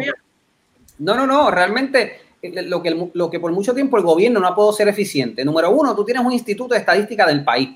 [0.99, 4.55] No, no, no, realmente lo que, lo que por mucho tiempo el gobierno no ha
[4.55, 5.45] podido ser eficiente.
[5.45, 7.69] Número uno, tú tienes un instituto de estadística del país,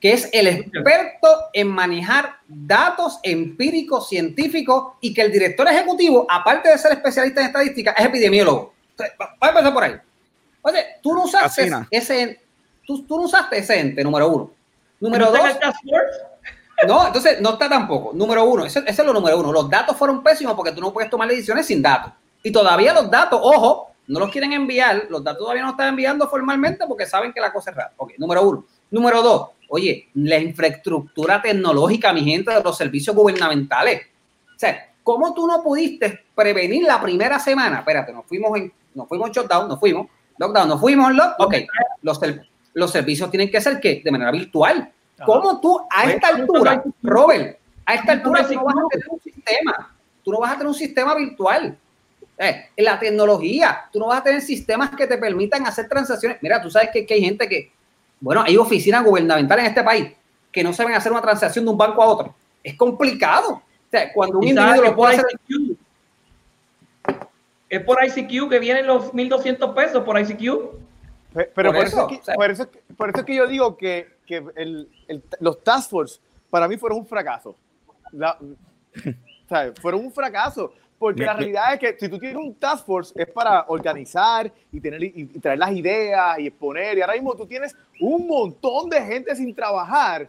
[0.00, 6.68] que es el experto en manejar datos empíricos, científicos, y que el director ejecutivo, aparte
[6.68, 8.74] de ser especialista en estadística, es epidemiólogo.
[9.00, 9.94] Va a empezar por ahí.
[10.62, 12.40] Oye, tú no usaste ese,
[12.86, 14.50] tú, tú, no usaste ese ente, número uno.
[15.00, 15.40] Número dos.
[16.86, 18.12] No, entonces no está tampoco.
[18.14, 19.52] Número uno, ese, ese, es lo número uno.
[19.52, 22.12] Los datos fueron pésimos porque tú no puedes tomar decisiones sin datos.
[22.48, 26.26] Y todavía los datos, ojo, no los quieren enviar, los datos todavía no están enviando
[26.30, 27.92] formalmente porque saben que la cosa es rara.
[27.98, 28.64] Ok, número uno.
[28.90, 34.00] Número dos, oye, la infraestructura tecnológica, mi gente, de los servicios gubernamentales.
[34.46, 37.80] O sea, ¿cómo tú no pudiste prevenir la primera semana?
[37.80, 40.06] Espérate, nos fuimos en, nos fuimos en shutdown, nos fuimos,
[40.38, 41.48] lockdown, nos fuimos en lockdown.
[41.48, 41.54] Ok,
[42.00, 42.18] los,
[42.72, 44.90] los servicios tienen que ser que de manera virtual.
[45.22, 49.20] ¿Cómo tú a esta altura, Robert, a esta altura tú no vas a tener un
[49.20, 49.94] sistema?
[50.24, 51.78] Tú no vas a tener un sistema virtual.
[52.38, 56.38] Eh, la tecnología, tú no vas a tener sistemas que te permitan hacer transacciones.
[56.40, 57.72] Mira, tú sabes que, hay gente que,
[58.20, 60.12] bueno, hay oficinas gubernamentales en este país
[60.52, 62.34] que no saben hacer una transacción de un banco a otro.
[62.62, 63.54] Es complicado.
[63.54, 65.26] O sea, cuando un individuo lo puede hacer.
[67.68, 70.78] Es por ICQ que vienen los 1.200 pesos por ICQ.
[71.54, 74.88] Pero por, eso, por, eso, por, eso, es que yo digo que, que el,
[75.40, 77.54] los task force para mí fueron un fracaso.
[78.12, 80.72] o sea, fueron un fracaso.
[80.98, 84.80] Porque la realidad es que si tú tienes un task force es para organizar y,
[84.80, 86.98] tener, y, traer las ideas y exponer.
[86.98, 90.28] Y ahora mismo tú tienes un montón de gente sin trabajar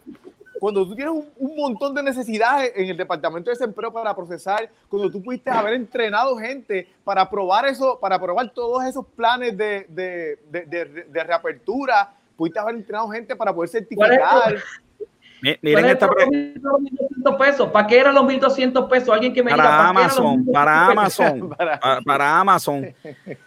[0.60, 5.10] cuando tú tienes un, montón de necesidades en el Departamento de Desempleo para procesar, cuando
[5.10, 10.38] tú pudiste haber entrenado gente para probar eso, para probar todos esos planes de, de,
[10.50, 14.58] de, de reapertura, pudiste haber entrenado gente para poder certificar.
[15.42, 16.10] Miren esta
[17.38, 17.70] pesos.
[17.70, 19.10] ¿Para qué eran los 1.200 pesos?
[19.10, 19.90] Alguien que me para diga.
[19.90, 22.94] Amazon, para Amazon, para, para, Amazon.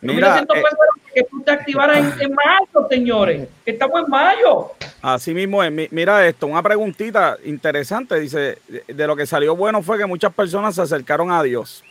[0.00, 3.48] Mira, 1.200 pesos eh, que tú te activaras en, en, mayo, señores.
[3.64, 4.72] Estamos en mayo.
[5.00, 5.92] Así mismo es.
[5.92, 8.18] Mira esto, una preguntita interesante.
[8.20, 11.84] Dice, de lo que salió bueno fue que muchas personas se acercaron a Dios.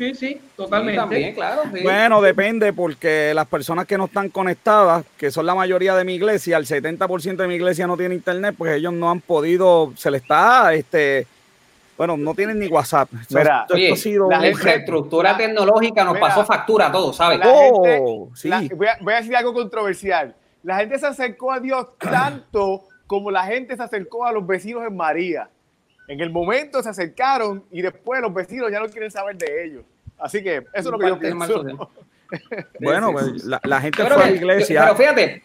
[0.00, 1.34] Sí, sí, totalmente.
[1.34, 1.64] claro.
[1.82, 6.14] Bueno, depende porque las personas que no están conectadas, que son la mayoría de mi
[6.14, 10.10] iglesia, el 70% de mi iglesia no tiene internet, pues ellos no han podido, se
[10.10, 11.26] le está, este,
[11.98, 13.10] bueno, no tienen ni WhatsApp.
[13.28, 17.38] Mira, la infraestructura tecnológica nos pasó factura a todos, ¿sabes?
[17.44, 18.48] Oh, sí.
[18.74, 20.34] voy, a, voy a decir algo controversial.
[20.62, 24.82] La gente se acercó a Dios tanto como la gente se acercó a los vecinos
[24.86, 25.50] en María.
[26.10, 29.84] En el momento se acercaron y después los vecinos ya no quieren saber de ellos.
[30.18, 31.64] Así que eso es lo que yo pienso.
[32.78, 34.82] Bueno, pues, la, gente fue a la iglesia.
[34.82, 35.42] Pero fíjate,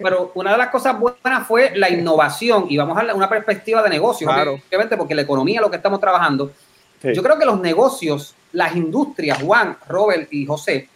[0.00, 3.90] pero una de las cosas buenas fue la innovación y vamos a una perspectiva de
[3.90, 6.52] negocio, obviamente, porque la economía, lo que estamos trabajando.
[7.02, 10.88] Yo creo que los negocios, las industrias, Juan, Robert y José,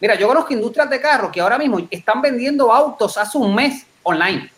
[0.00, 3.86] mira, yo conozco industrias de carros que ahora mismo están vendiendo autos hace un mes
[4.02, 4.50] online.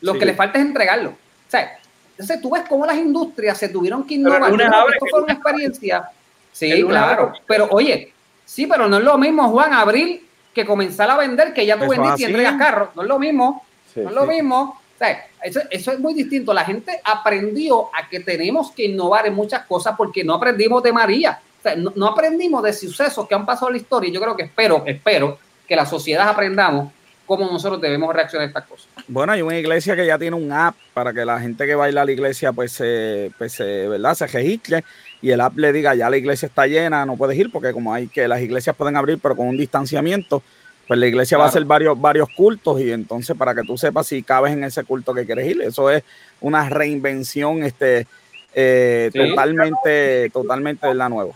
[0.00, 1.10] Lo que les falta es entregarlo.
[1.10, 1.78] O sea,
[2.18, 4.50] entonces tú ves cómo las industrias se tuvieron que innovar.
[4.50, 6.10] Esto fue una experiencia.
[6.50, 7.34] Sí, claro.
[7.46, 8.12] Pero oye,
[8.44, 11.86] sí, pero no es lo mismo, Juan, abrir que comenzar a vender, que ya tú
[11.86, 12.88] vendiste y entregas carros.
[12.94, 13.62] No es lo mismo.
[13.96, 14.80] no es lo mismo.
[14.94, 16.54] O sea, eso, eso, es muy distinto.
[16.54, 20.94] La gente aprendió a que tenemos que innovar en muchas cosas porque no aprendimos de
[20.94, 21.38] María.
[21.58, 24.10] O sea, no, no aprendimos de sucesos que han pasado en la historia.
[24.10, 26.90] Yo creo que espero, espero que la sociedad aprendamos
[27.26, 28.86] cómo nosotros debemos reaccionar a estas cosas.
[29.08, 32.02] Bueno, hay una iglesia que ya tiene un app para que la gente que baila
[32.02, 34.14] a la iglesia pues se, pues, ¿verdad?
[34.14, 34.84] se registre
[35.20, 37.92] y el app le diga ya la iglesia está llena, no puedes ir porque como
[37.92, 40.42] hay que las iglesias pueden abrir pero con un distanciamiento,
[40.86, 44.06] pues la iglesia va a hacer varios, varios cultos y entonces para que tú sepas
[44.06, 46.04] si cabes en ese culto que quieres ir, eso es
[46.40, 48.06] una reinvención este,
[48.54, 51.32] eh, totalmente, totalmente de la nueva.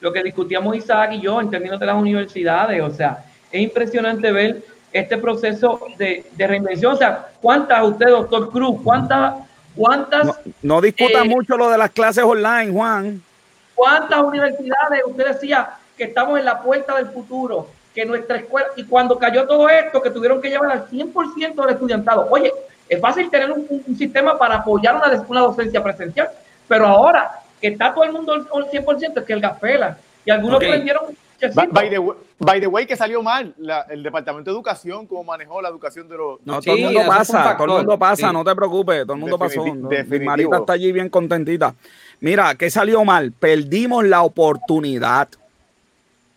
[0.00, 4.32] Lo que discutíamos Isaac y yo en términos de las universidades, o sea, es impresionante
[4.32, 4.62] ver
[4.94, 6.94] este proceso de, reinvención.
[6.94, 9.34] O sea, ¿cuántas usted, doctor Cruz, cuántas...
[9.74, 13.20] cuántas no, discuta eh, mucho lo de las clases online, Juan.
[13.74, 18.84] ¿Cuántas universidades, usted decía que estamos en la puerta del futuro, que nuestra escuela, y
[18.84, 22.52] cuando cayó todo esto, que tuvieron que llevar al 100% del estudiantado, oye,
[22.88, 23.66] es fácil tener un,
[23.98, 26.30] sistema para apoyar una, una, docencia presencial,
[26.68, 30.60] pero ahora que está todo el mundo al 100%, es que el gafela, y algunos
[30.60, 31.16] prendieron
[31.52, 33.54] By, the, way, que salió mal
[33.90, 36.38] el Departamento de Educación, cómo manejó la educación de los...
[36.44, 39.38] No, todo el mundo pasa, todo el mundo pasa, no te preocupes, todo el mundo
[39.38, 39.64] pasó.
[40.22, 41.74] Marita está allí bien contentita.
[42.20, 43.32] Mira, ¿qué salió mal?
[43.32, 45.28] Perdimos la oportunidad.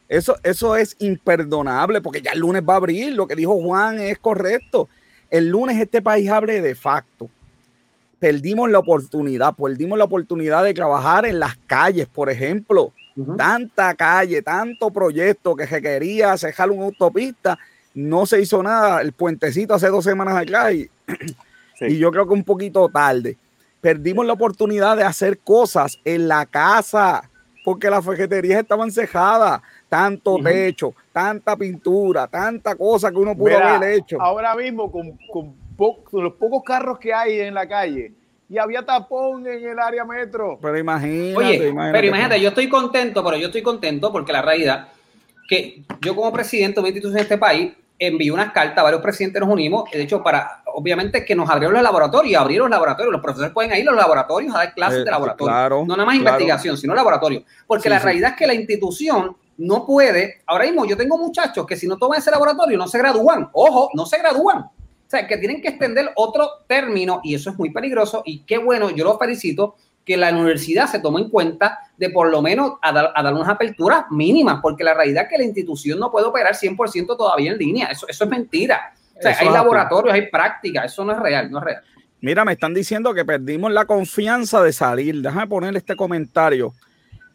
[0.10, 3.14] Eso, eso es imperdonable porque ya el lunes va a abrir.
[3.14, 4.88] Lo que dijo Juan es correcto.
[5.30, 7.30] El lunes este país abre de facto.
[8.20, 12.94] Perdimos la oportunidad, perdimos la oportunidad de trabajar en las calles, por ejemplo
[13.38, 17.58] Tanta calle, tanto proyecto que se quería cejar una autopista,
[17.94, 19.02] no se hizo nada.
[19.02, 20.90] El puentecito hace dos semanas acá y,
[21.82, 23.38] y yo creo que un poquito tarde.
[23.82, 27.30] Perdimos la oportunidad de hacer cosas en la casa
[27.64, 29.62] porque las fejeterías estaban cejadas.
[29.90, 34.22] Tanto techo, tanta pintura, tanta cosa que uno pudo haber hecho.
[34.22, 35.56] Ahora mismo, con, con
[36.12, 38.12] los pocos carros que hay en la calle,
[38.50, 40.58] y había tapón en el área metro.
[40.62, 44.90] Pero imagínate, Oye, pero imagínate, yo estoy contento, pero yo estoy contento porque la realidad
[45.48, 49.42] que yo como presidente de una institución de este país envié unas cartas, varios presidentes
[49.42, 53.22] nos unimos, de hecho, para, obviamente, que nos abrieron los laboratorios, abrieron los laboratorios, los
[53.22, 56.16] profesores pueden ir a los laboratorios a dar clases de eh, laboratorio, no nada más
[56.16, 60.96] investigación, sino laboratorio, porque la realidad es que la institución no puede, ahora mismo yo
[60.96, 64.70] tengo muchachos que si no toman ese laboratorio no se gradúan, ojo, no se gradúan,
[65.08, 68.58] o sea, que tienen que extender otro término y eso es muy peligroso y qué
[68.58, 72.74] bueno, yo lo felicito que la universidad se tome en cuenta de por lo menos
[72.82, 76.54] a dar, unas aperturas mínimas, porque la realidad es que la institución no puede operar
[76.54, 78.94] 100% todavía en línea, eso, eso es mentira.
[79.18, 81.84] O sea, hay laboratorios, hay prácticas, eso no es real, no es real.
[82.20, 85.22] Mira, me están diciendo que perdimos la confianza de salir.
[85.22, 86.74] Déjame poner este comentario.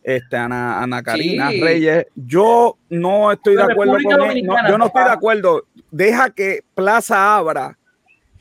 [0.02, 2.06] Este, Ana, Ana Karina Reyes.
[2.14, 4.46] Yo no estoy de acuerdo con él.
[4.68, 7.78] yo no estoy de acuerdo deja que Plaza abra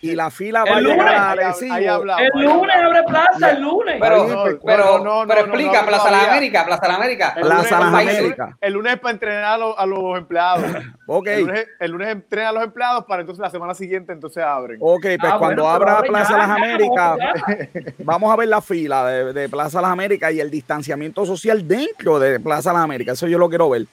[0.02, 3.98] y la fila va a llegar El lunes abre plaza, el lunes.
[4.00, 7.36] Pero, pues, pero, no, pero explica, Plaza de la América, Plaza de la América.
[7.40, 8.58] Plaza de la América.
[8.60, 10.66] El lunes es para entrenar a los, empleados.
[11.06, 11.28] ok.
[11.80, 14.78] El lunes, entrena a los empleados para entonces la semana siguiente entonces abren.
[14.82, 17.18] Ok, pues ah, cuando abra Plaza de las Américas,
[18.00, 21.68] vamos a ver la fila de, de Plaza de las Américas y el distanciamiento social
[21.68, 23.14] dentro de Plaza de las Américas.
[23.14, 23.86] Eso yo lo quiero ver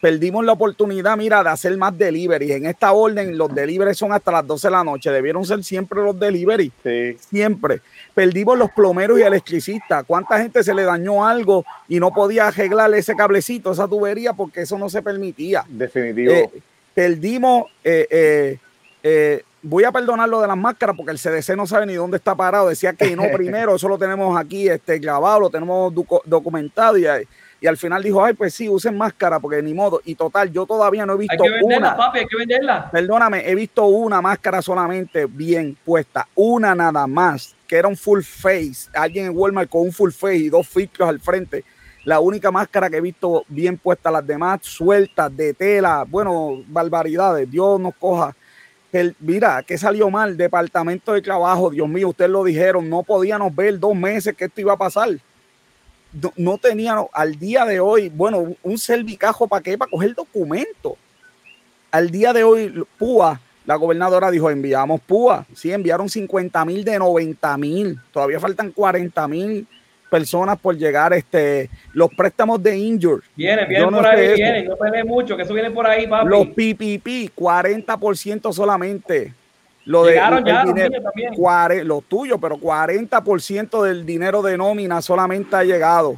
[0.00, 2.52] perdimos la oportunidad, mira, de hacer más delivery.
[2.52, 5.10] En esta orden, los deliveries son hasta las 12 de la noche.
[5.10, 6.72] Debieron ser siempre los delivery.
[6.82, 7.16] Sí.
[7.28, 7.80] Siempre.
[8.14, 10.04] Perdimos los plomeros y electricistas.
[10.06, 14.62] ¿Cuánta gente se le dañó algo y no podía arreglar ese cablecito, esa tubería, porque
[14.62, 15.64] eso no se permitía?
[15.68, 16.32] Definitivo.
[16.32, 16.50] Eh,
[16.94, 17.64] perdimos.
[17.84, 18.58] Eh,
[19.02, 22.16] eh, voy a perdonar lo de las máscaras porque el CDC no sabe ni dónde
[22.16, 22.68] está parado.
[22.68, 25.92] Decía que no primero, eso lo tenemos aquí este, grabado, lo tenemos
[26.24, 27.06] documentado y,
[27.60, 30.00] y al final dijo, ay, pues sí, usen máscara porque ni modo.
[30.04, 31.96] Y total, yo todavía no he visto hay que venderla, una.
[31.96, 32.90] Papi, hay que venderla.
[32.90, 38.22] Perdóname, he visto una máscara solamente bien puesta, una nada más, que era un full
[38.22, 38.88] face.
[38.94, 41.64] Alguien en Walmart con un full face y dos filtros al frente.
[42.04, 47.50] La única máscara que he visto bien puesta, las demás sueltas de tela, bueno, barbaridades.
[47.50, 48.34] Dios nos coja.
[48.90, 53.54] El, mira, que salió mal, departamento de trabajo, Dios mío, ustedes lo dijeron, no podíamos
[53.54, 55.10] ver dos meses que esto iba a pasar
[56.36, 60.96] no, tenían al día de hoy, bueno, un servicajo para qué, para coger documento.
[61.90, 65.46] Al día de hoy, PUA, la gobernadora dijo, enviamos PUA.
[65.54, 67.98] Sí, enviaron 50 mil de 90 mil.
[68.12, 69.66] Todavía faltan 40 mil
[70.10, 71.12] personas por llegar.
[71.12, 73.22] Este, los préstamos de Injure.
[73.36, 74.64] Vienen, vienen por ahí, vienen.
[74.66, 76.28] No peleen mucho, que eso viene por ahí, papi.
[76.28, 79.34] Los PPP, 40% solamente.
[79.84, 85.64] Lo Llegaron de, ya los, lo tuyo, pero 40% del dinero de nómina solamente ha
[85.64, 86.16] llegado.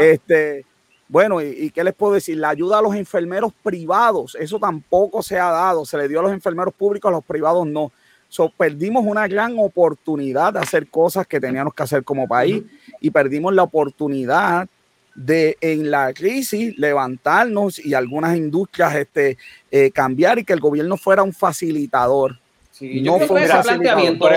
[0.00, 0.64] Este,
[1.08, 2.36] bueno, y, qué les puedo decir?
[2.36, 5.84] La ayuda a los enfermeros privados, eso tampoco se ha dado.
[5.84, 7.92] Se le dio a los enfermeros públicos, a los privados no.
[8.28, 12.64] So, perdimos una gran oportunidad de hacer cosas que teníamos que hacer como país
[13.00, 14.68] y perdimos la oportunidad
[15.14, 19.38] de en la crisis levantarnos y algunas industrias este,
[19.70, 22.38] eh, cambiar y que el gobierno fuera un facilitador
[22.80, 24.28] yo no ese planteamiento,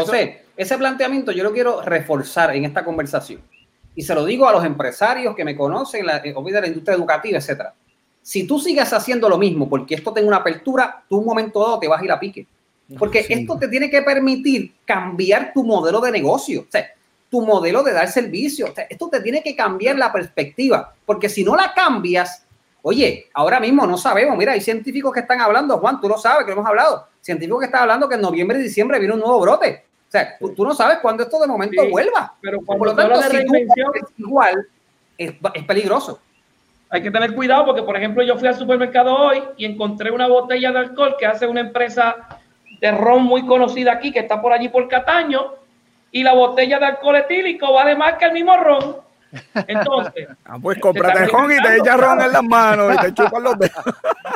[0.56, 3.42] ese planteamiento yo lo quiero reforzar en esta conversación.
[3.96, 7.38] Y se lo digo a los empresarios que me conocen, la, de la industria educativa,
[7.38, 7.74] etcétera.
[8.22, 11.80] Si tú sigues haciendo lo mismo porque esto tiene una apertura, tú un momento dado
[11.80, 12.48] te vas a ir a pique.
[12.98, 16.88] Porque esto te tiene que permitir cambiar tu modelo de negocio, o sea,
[17.30, 18.74] tu modelo de dar servicio.
[18.90, 22.46] esto te tiene que cambiar la perspectiva, porque si no la cambias,
[22.82, 26.46] oye, ahora mismo no sabemos, mira, hay científicos que están hablando, Juan, tú lo sabes,
[26.46, 29.40] que hemos hablado, científico que está hablando que en noviembre y diciembre viene un nuevo
[29.40, 29.86] brote.
[30.08, 32.34] O sea, tú, no sabes cuándo esto de momento vuelva.
[32.42, 34.68] Pero por lo tanto, si tú es igual,
[35.16, 36.20] es, es, peligroso.
[36.90, 40.28] Hay que tener cuidado porque, por ejemplo, yo fui al supermercado hoy y encontré una
[40.28, 42.40] botella de alcohol que hace una empresa
[42.82, 45.54] de ron muy conocida aquí, que está por allí por Cataño,
[46.12, 48.98] y la botella de alcohol etílico vale más que el mismo ron.
[49.68, 50.28] Entonces.
[50.46, 53.60] Ah, pues cómprate ron y te echas ron en las manos y te chupan los
[53.60, 53.86] dedos.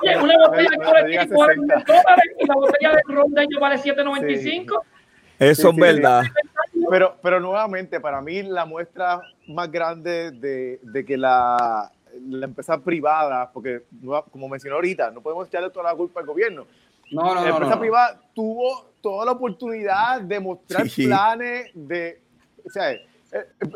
[0.01, 3.75] Oye, una botella de colectivo vale dólares y la botella de ron de ellos vale
[3.77, 4.81] 7.95.
[5.39, 6.23] Eso es verdad.
[6.89, 11.91] Pero, pero nuevamente, para mí la muestra más grande de, de que la,
[12.29, 13.83] la, empresa privada, porque
[14.31, 16.65] como mencionó ahorita, no podemos echarle toda la culpa al gobierno.
[17.11, 22.21] No, no, la empresa privada tuvo toda la oportunidad de mostrar planes de,
[22.65, 22.95] o sea,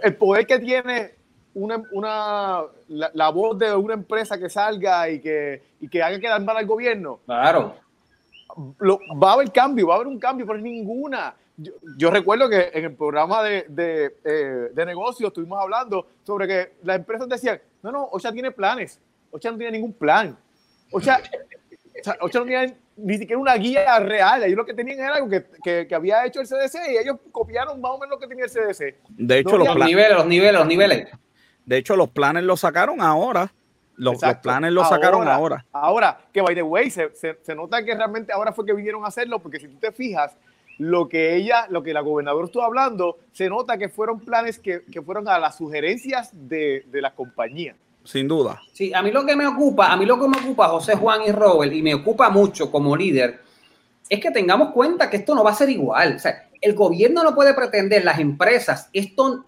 [0.03, 1.16] el, poder que tiene
[1.53, 6.41] una, una la, voz de una empresa que salga y que, y que haga quedar
[6.43, 7.20] mal al gobierno.
[7.26, 7.76] Claro.
[8.55, 11.36] va a haber cambio, va a haber un cambio, pero ninguna.
[11.97, 16.74] Yo, recuerdo que en el programa de, de, eh, de, negocios estuvimos hablando sobre que
[16.84, 18.99] las empresas decían, no, no, Ocha tiene planes,
[19.32, 20.38] Ocha no tiene ningún plan.
[20.91, 21.20] Ocha,
[22.22, 24.43] Ocha no tiene ni siquiera una guía real.
[24.43, 27.80] Ellos lo que tenían era algo que, que, había hecho el CDC y ellos copiaron
[27.80, 28.95] más o menos lo que tenía el CDC.
[29.10, 31.08] De hecho, los, niveles, los niveles, los niveles.
[31.66, 33.54] De hecho, los planes los sacaron ahora.
[33.95, 35.66] Los, planes los sacaron ahora.
[35.72, 39.08] Ahora, que by the way, se, se, nota que realmente ahora fue que vinieron a
[39.08, 40.38] hacerlo, porque si tú te fijas,
[40.78, 44.84] lo que ella, lo que la gobernadora estuvo hablando, se nota que fueron planes que,
[44.91, 47.76] que fueron a las sugerencias de, de la compañía
[48.08, 48.62] sin duda.
[48.72, 51.24] Sí, a mí lo que me ocupa, a mí lo que me ocupa José Juan
[51.28, 53.41] y Robert, y me ocupa mucho como líder,
[54.08, 56.16] es que tengamos cuenta que esto no va a ser igual.
[56.16, 59.45] O sea, el gobierno no puede pretender, las empresas, esto,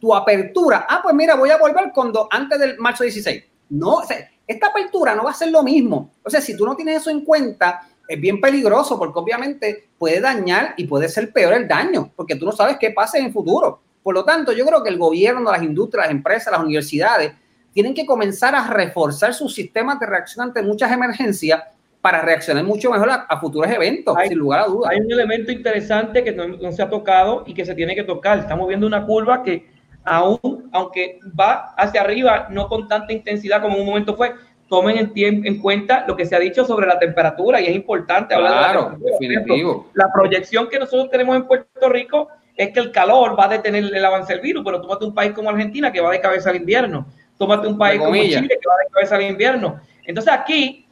[0.00, 3.44] tu apertura, ah, pues mira, voy a volver cuando antes del marzo 16.
[3.70, 6.10] No, o sea, esta apertura no va a ser lo mismo.
[6.24, 10.20] O sea, si tú no tienes eso en cuenta, es bien peligroso porque obviamente puede
[10.20, 13.32] dañar y puede ser peor el daño, porque tú no sabes qué pasa en el
[13.32, 13.80] futuro.
[14.02, 17.32] Por lo tanto, yo creo que el gobierno, las industrias, las empresas, las universidades
[17.72, 21.62] tienen que comenzar a reforzar sus sistemas de reacción ante muchas emergencias
[22.00, 24.90] para reaccionar mucho mejor a, futuros eventos, sin lugar a dudas.
[24.90, 28.38] Hay un elemento interesante que no, se ha tocado y que se tiene que tocar.
[28.38, 29.66] Estamos viendo una curva que
[30.04, 34.32] aún, aunque va hacia arriba, no con tanta intensidad como en un momento fue,
[34.68, 38.34] tomen en, en cuenta lo que se ha dicho sobre la temperatura y es importante
[38.34, 39.90] hablar de la definitivo.
[39.94, 43.84] la proyección que nosotros tenemos en Puerto Rico es que el calor va a detener
[43.84, 46.56] el avance del virus, pero tómate un país como Argentina que va de cabeza al
[46.56, 47.06] invierno,
[47.40, 49.80] tómate un país como Chile que va de cabeza al invierno.
[50.04, 50.86] Entonces aquí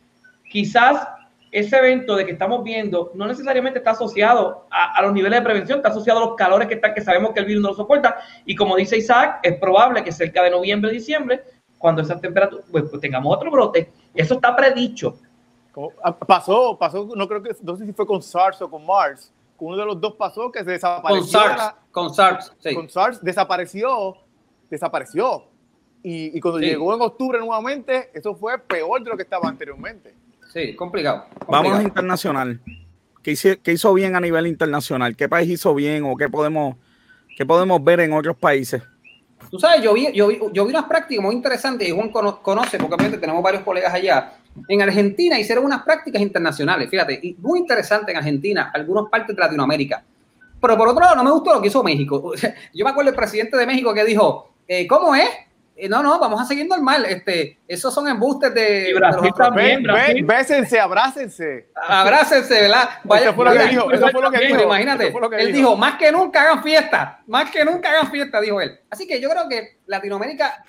[0.51, 1.07] quizás
[1.51, 5.79] ese evento de que estamos viendo no necesariamente está asociado a, los niveles de prevención,
[5.79, 8.17] está asociado a los calores que, están, que sabemos que el virus no lo soporta.
[8.47, 11.45] Y como dice Isaac, es probable que cerca de noviembre, diciembre,
[11.77, 13.93] cuando esas temperaturas, pues, pues, tengamos otro brote.
[14.15, 15.19] Eso está predicho.
[16.03, 19.31] Ah, pasó, pasó, no creo que, no sé si fue con SARS o con MARS,
[19.59, 21.21] uno de los dos pasó que se desapareció.
[21.21, 22.75] Con SARS, con SARS, sí.
[22.75, 24.17] Con SARS desapareció,
[24.71, 25.45] desapareció.
[26.03, 30.15] Y, y cuando llegó en octubre nuevamente, eso fue peor de lo que estaba anteriormente.
[30.53, 31.27] Sí, complicado.
[31.47, 32.61] Vamos a internacional.
[33.23, 35.17] ¿Qué hizo, ¿Qué hizo, bien a nivel internacional?
[35.17, 36.77] ¿Qué país hizo bien o qué podemos,
[37.37, 38.83] qué podemos ver en otros países?
[39.51, 42.79] Tú sabes, yo vi, yo vi, yo vi unas prácticas muy interesantes y Juan conoce,
[42.79, 44.35] porque obviamente tenemos varios colegas allá.
[44.69, 49.41] En Argentina hicieron unas prácticas internacionales, fíjate, y muy interesante en Argentina, algunas partes de
[49.41, 50.03] Latinoamérica.
[50.61, 52.33] Pero por otro lado, no me gustó lo que hizo México.
[52.75, 55.29] Yo me acuerdo del presidente de México que dijo, eh, ¿cómo es?
[55.81, 57.05] Eh, no, no, vamos a seguir normal.
[57.05, 58.93] Este, esos son embustes de.
[58.97, 59.85] Brasil también.
[60.27, 61.69] bésense, abrácense.
[61.77, 62.89] Abrácense, ¿verdad?
[63.21, 63.93] eso fue lo que dijo.
[63.93, 64.63] Eso fue lo que dijo.
[64.65, 65.15] Imagínate.
[65.39, 65.77] él dijo.
[65.77, 67.23] más que nunca hagan fiesta.
[67.29, 68.77] Más que nunca hagan fiesta, dijo él.
[68.91, 70.65] Así que yo creo que Latinoamérica,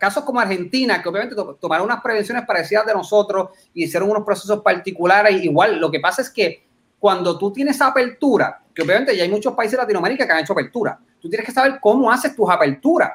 [0.00, 4.62] casos como Argentina, que obviamente tomaron unas prevenciones parecidas de nosotros y hicieron unos procesos
[4.62, 5.78] particulares, igual.
[5.78, 6.63] Lo que pasa es que
[7.04, 10.54] cuando tú tienes apertura, que obviamente ya hay muchos países de Latinoamérica que han hecho
[10.54, 13.10] apertura, tú tienes que saber cómo haces tus aperturas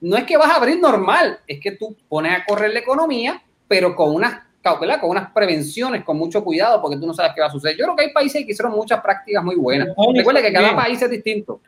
[0.00, 3.42] no es que vas a abrir normal, es que tú pones a correr la economía,
[3.66, 7.40] pero con unas cautela, con unas prevenciones, con mucho cuidado, porque tú no sabes qué
[7.40, 7.76] va a suceder.
[7.76, 9.88] Yo creo que hay países que hicieron muchas prácticas muy buenas.
[10.14, 11.62] Recuerda que cada país es distinto.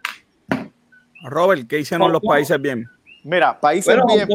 [1.24, 2.86] Robert, ¿qué hicieron los países bien?
[3.28, 4.28] Mira, países bien.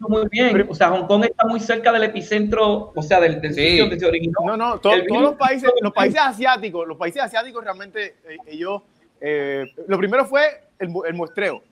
[0.00, 0.66] muy bien.
[0.68, 4.06] O sea, Hong Kong está muy cerca del epicentro, o sea, del, sitio donde se
[4.06, 4.38] originó.
[4.44, 8.82] No, no, todos los países, los países asiáticos, los países asiáticos realmente, eh, ellos,
[9.20, 10.42] eh, lo primero fue
[10.78, 11.62] el, el muestreo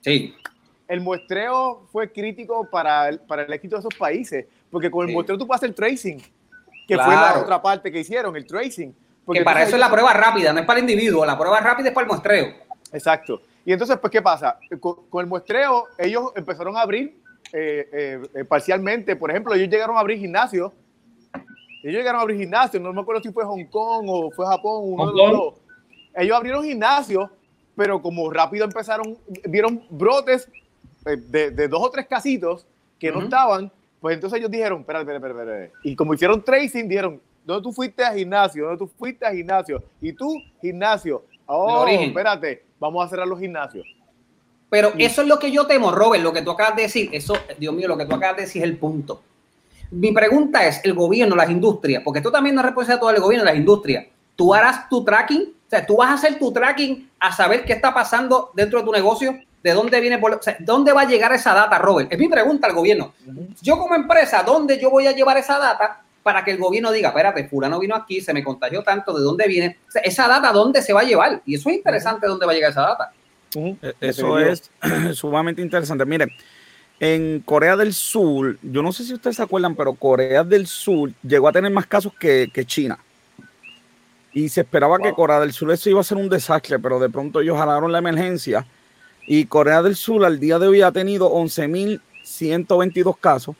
[0.00, 0.34] sí.
[0.86, 5.12] El muestreo fue crítico para el, para el éxito de esos países, porque con el
[5.12, 6.18] muestreo tú puedes hacer tracing,
[6.86, 8.94] que fue la otra parte que hicieron, el tracing.
[9.24, 11.88] Porque para eso es la prueba rápida, no es para el individuo, la prueba rápida
[11.88, 12.54] es para el muestreo.
[12.92, 13.42] Exacto.
[13.68, 14.58] Y entonces, pues, ¿qué pasa?
[14.80, 17.20] Con, el muestreo, ellos empezaron a abrir
[17.52, 19.14] eh, eh, parcialmente.
[19.14, 20.72] Por ejemplo, ellos llegaron a abrir gimnasios.
[21.82, 22.82] Ellos llegaron a abrir gimnasios.
[22.82, 25.54] No me acuerdo si fue Hong Kong o fue Japón, uno de los dos.
[26.14, 27.28] Ellos abrieron gimnasios
[27.78, 30.48] pero como rápido empezaron, vieron brotes
[31.06, 32.66] eh, de, dos o tres casitos
[32.98, 37.20] que no estaban, pues entonces ellos dijeron, espérate, espérate, espérate, y como hicieron tracing, dijeron,
[37.44, 38.64] ¿dónde tú fuiste a gimnasio?
[38.64, 39.80] ¿Dónde tú fuiste a gimnasio?
[40.00, 41.22] Y tú, gimnasio.
[41.46, 43.86] Oh, espérate, vamos a cerrar los gimnasios.
[44.70, 47.36] Pero eso es lo que yo temo, Robert, lo que tú acabas de decir, eso,
[47.58, 49.22] Dios mío, lo que tú acabas de decir es el punto.
[49.90, 53.20] Mi pregunta es, el gobierno, las industrias, porque tú también no respondes a todo el
[53.20, 54.06] gobierno, las industrias,
[54.36, 55.42] ¿tú harás tu tracking?
[55.42, 58.84] O sea, tú vas a hacer tu tracking a saber qué está pasando dentro de
[58.84, 62.12] tu negocio, de dónde viene, o sea, dónde va a llegar esa data, Robert.
[62.12, 63.14] Es mi pregunta al gobierno.
[63.62, 67.08] Yo como empresa, ¿dónde yo voy a llevar esa data para que el gobierno diga,
[67.08, 69.78] espérate, fulano vino aquí, se me contagió tanto, ¿de dónde viene?
[69.88, 71.42] O sea, esa data, ¿dónde se va a llevar?
[71.46, 73.12] Y eso es interesante, ¿dónde va a llegar esa data?
[73.54, 74.70] E-, eso es
[75.14, 76.04] sumamente interesante.
[76.04, 76.30] Miren,
[77.00, 81.12] en Corea del Sur, yo no sé si ustedes se acuerdan, pero Corea del Sur
[81.22, 82.98] llegó a tener más casos que, que China.
[84.32, 87.08] Y se esperaba que Corea del Sur eso iba a ser un desastre, pero de
[87.08, 88.66] pronto ellos jalaron la emergencia.
[89.26, 93.56] Y Corea del Sur al día de hoy ha tenido 11.122 casos,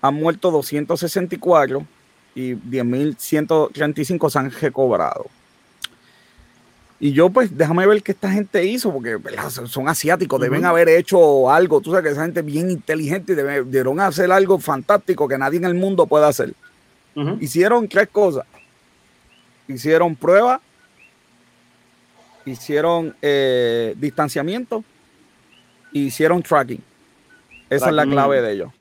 [0.00, 1.86] han muerto 264
[2.34, 5.26] y 10.135 se han recobrado.
[7.02, 9.16] Y yo, pues, déjame ver qué esta gente hizo, porque
[9.66, 11.80] son asiáticos, deben haber hecho algo.
[11.80, 15.58] Tú sabes que esa gente es bien inteligente y debieron hacer algo fantástico que nadie
[15.58, 16.52] en el mundo puede hacer.
[17.40, 18.44] Hicieron tres cosas
[19.72, 20.60] hicieron pruebas,
[22.44, 24.84] hicieron eh, distanciamiento,
[25.92, 26.82] hicieron tracking.
[27.68, 28.72] Esa es la clave de ellos.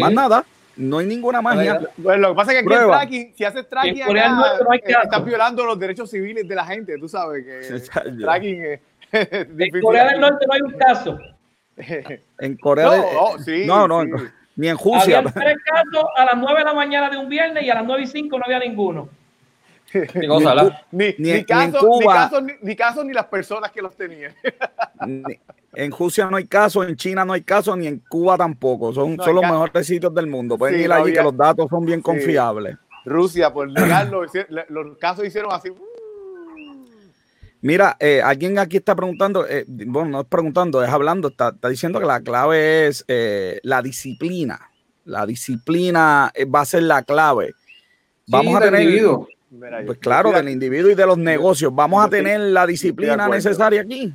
[0.00, 0.44] Más nada,
[0.76, 1.80] no hay ninguna magia.
[2.02, 5.64] Pues lo que pasa es que aquí tracking, si haces tracking, acá, eh, estás violando
[5.64, 8.80] los derechos civiles de la gente, tú sabes que tracking es,
[9.12, 11.18] En Corea del Norte no hay un caso.
[12.38, 14.04] en Corea no, del oh, sí, no, no,
[14.56, 15.18] ni en Rusia.
[15.18, 17.84] Había tres casos a las 9 de la mañana de un viernes y a las
[17.84, 19.08] 9 y 5 no había ninguno.
[20.92, 21.98] Ni, ni, caso,
[22.62, 24.34] ni, caso, ni, las personas que los tenían.
[25.74, 28.92] en Rusia no hay caso, en China no hay caso, ni en Cuba tampoco.
[28.92, 30.56] Son, son los mejores sitios del mundo.
[30.56, 32.76] Pueden ir allí que los datos son bien confiables.
[33.04, 34.22] Rusia por negarlo,
[34.68, 35.70] los casos hicieron así.
[37.62, 42.00] Mira, eh, alguien aquí está preguntando, eh, bueno, no es preguntando, es hablando, está, diciendo
[42.00, 44.70] que la clave es eh, la disciplina.
[45.04, 47.54] La disciplina va a ser la clave.
[48.26, 48.82] Vamos a tener.
[48.82, 49.28] Individuo.
[49.58, 51.74] Pues claro, del individuo y de los negocios.
[51.74, 54.12] Vamos a tener la disciplina necesaria aquí.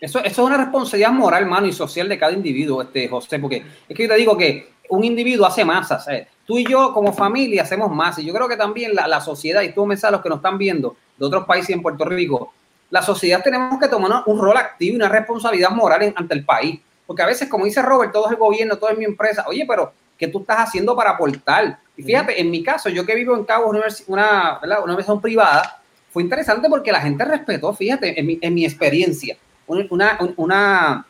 [0.00, 3.64] Eso, eso, es una responsabilidad moral, mano, y social de cada individuo, este, José, porque
[3.88, 6.06] es que yo te digo que un individuo hace masas.
[6.46, 8.18] Tú y yo, como familia, hacemos más.
[8.18, 10.38] Y yo creo que también la, la sociedad, y tú me sabes los que nos
[10.38, 12.54] están viendo, de otros países en Puerto Rico,
[12.88, 16.80] la sociedad tenemos que tomar un rol activo y una responsabilidad moral ante el país.
[17.06, 19.44] Porque a veces, como dice Robert, todo es el gobierno, todo es mi empresa.
[19.48, 21.78] Oye, pero ¿qué tú estás haciendo para aportar?
[21.96, 25.80] Y fíjate, en mi caso, yo que vivo en Cabo, una, una, una universidad privada,
[26.10, 31.06] fue interesante porque la gente respetó, fíjate, en mi, en mi experiencia, una, una,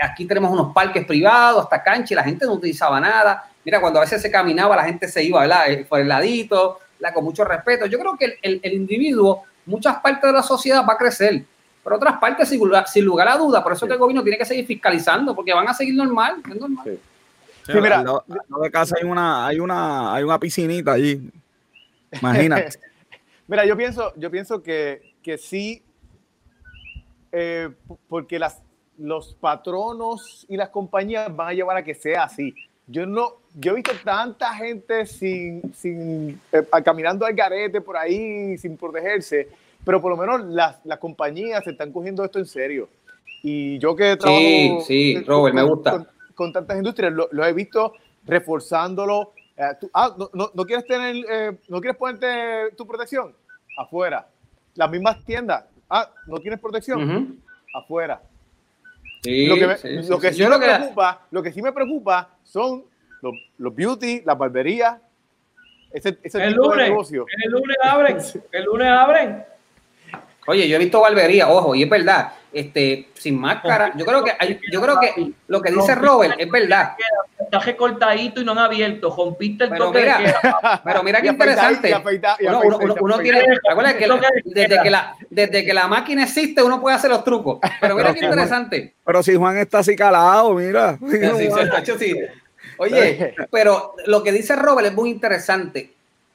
[0.00, 3.48] aquí tenemos unos parques privados, hasta cancha, y la gente no utilizaba nada.
[3.64, 5.70] Mira, cuando a veces se caminaba, la gente se iba, ¿verdad?
[5.70, 6.78] Eh, por el ladito,
[7.14, 7.86] con mucho respeto.
[7.86, 11.44] Yo creo que el, el, individuo, muchas partes de la sociedad va a crecer,
[11.82, 13.62] pero otras partes sin, sin lugar a duda.
[13.62, 16.36] Por eso que el gobierno tiene que seguir fiscalizando, porque van a seguir normal.
[16.48, 16.84] Es normal.
[16.84, 17.00] Sí.
[17.68, 18.24] Mira, no,
[18.62, 21.30] de casa hay una, hay una, hay una piscinita allí.
[22.12, 22.78] Imagínate.
[23.46, 25.82] mira, yo pienso, yo pienso que, que sí,
[27.30, 27.70] eh,
[28.08, 28.62] porque las,
[28.98, 32.54] los patronos y las compañías van a llevar a que sea así.
[32.86, 38.58] Yo no, yo he visto tanta gente sin, sin eh, caminando al garete por ahí,
[38.58, 39.48] sin protegerse,
[39.84, 42.88] pero por lo menos las, las compañías se están cogiendo esto en serio.
[43.42, 45.90] Y yo que trabajo sí, sí, Robert, me gusta.
[45.92, 46.08] Con,
[46.52, 49.32] tantas industrias, lo, he visto reforzándolo.
[49.56, 53.34] Eh, ah, no, no, no, quieres tener, eh, no quieres ponerte tu protección
[53.76, 54.26] afuera.
[54.74, 55.64] Las mismas tiendas.
[55.88, 57.42] Ah, no tienes protección
[57.74, 58.22] afuera.
[59.24, 62.84] lo que, lo que sí, me preocupa, lo que sí me preocupa son
[63.20, 64.98] los, los beauty, las barberías,
[65.92, 67.26] ese, ese el tipo lunes, de negocio.
[67.44, 68.18] El lunes abren,
[68.52, 69.44] el lunes abren.
[70.46, 74.32] Oye, yo he visto barbería, ojo, y es verdad, este, sin máscara, yo creo que
[74.38, 76.94] hay, yo creo que lo que dice Robert es verdad.
[77.38, 80.18] Está recortadito y no han abierto, rompiste el pero mira,
[80.84, 81.94] Pero mira qué interesante.
[83.00, 83.40] uno, tiene,
[83.98, 84.08] que,
[84.44, 87.58] desde, que la, desde que la máquina existe, uno puede hacer los trucos.
[87.80, 88.94] Pero mira qué interesante.
[89.04, 90.98] Pero si Juan está así calado, mira.
[90.98, 91.18] Sí,
[91.84, 92.16] sí, sí,
[92.78, 95.92] Oye, pero lo que dice Robert es muy interesante.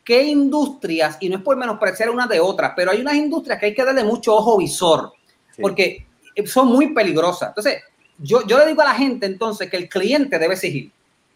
[0.08, 3.66] ¿Qué industrias, y no es por menospreciar una de otras, pero hay unas industrias que
[3.66, 5.12] hay que darle mucho ojo visor,
[5.60, 6.07] porque
[6.46, 7.50] son muy peligrosas.
[7.50, 7.82] Entonces,
[8.18, 10.92] yo, yo le digo a la gente entonces que el cliente debe exigir.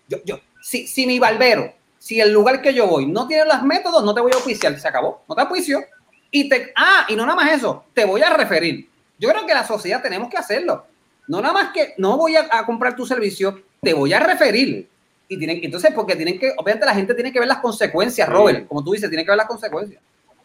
[0.08, 3.64] Yo, yo, si, si mi barbero, si el lugar que yo voy no tiene los
[3.64, 5.84] métodos, no te voy a oficiar, se acabó, no te oficio.
[6.32, 8.88] Y te, ah, y no nada más eso, te voy a referir.
[9.20, 10.86] Yo creo que la sociedad tenemos que hacerlo.
[11.28, 14.88] No nada más que no voy a, a comprar tu servicio, te voy a referir.
[15.28, 18.68] Y tienen, entonces, porque tienen que, obviamente la gente tiene que ver las consecuencias, Robert,
[18.68, 20.02] como tú dices, tiene que ver las consecuencias.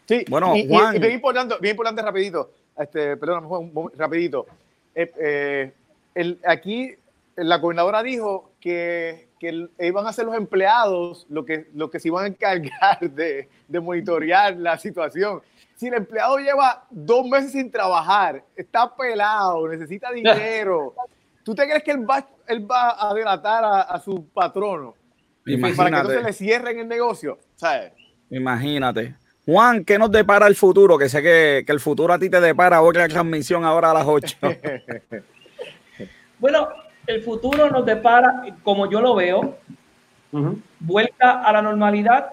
[0.06, 0.94] Sí, bueno, Juan.
[0.94, 3.48] Y, bien importante, bien importante, rapidito, este, perdón,
[3.96, 4.46] rapidito.
[4.94, 5.72] Eh, eh,
[6.14, 6.94] el, aquí
[7.36, 11.66] la gobernadora dijo que, que, iban a ser los empleados lo que,
[11.98, 15.42] se iban a encargar de, de monitorear la situación.
[15.76, 20.94] Si el empleado lleva dos meses sin trabajar, está pelado, necesita dinero,
[21.46, 24.96] ¿Tú te crees que él va, él va a delatar a, su patrono
[25.46, 25.76] Imagínate.
[25.76, 27.38] para que entonces le cierren el negocio?
[27.54, 27.92] ¿Sabes?
[28.30, 29.14] Imagínate.
[29.46, 30.98] Juan, ¿qué nos depara el futuro?
[30.98, 34.38] Que sé que, el futuro a ti te depara otra transmisión ahora a las 8.
[36.40, 36.68] bueno,
[37.06, 39.56] el futuro nos depara, como yo lo veo,
[40.80, 42.26] vuelta a la normalidad,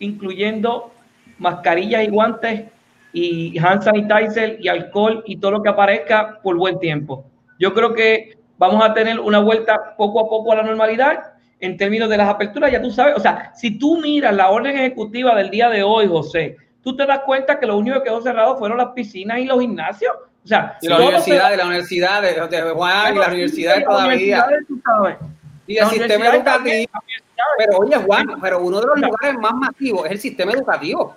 [0.00, 0.92] incluyendo
[1.38, 2.64] mascarillas y guantes
[3.12, 7.24] y hand sanitizer y alcohol y todo lo que aparezca por buen tiempo.
[7.60, 11.31] Yo creo que vamos a tener una vuelta poco a poco a la normalidad
[11.62, 14.76] en términos de las aperturas, ya tú sabes, o sea, si tú miras la orden
[14.76, 18.20] ejecutiva del día de hoy, José, tú te das cuenta que lo único que quedó
[18.20, 20.12] cerrado fueron las piscinas y los gimnasios.
[20.44, 24.46] O sea, y la universidad, de la universidad de Juan, y la universidad todavía.
[25.66, 26.92] Y el sistema educativo.
[27.58, 31.16] Pero oye, Juan, pero uno de los lugares más masivos es el sistema educativo.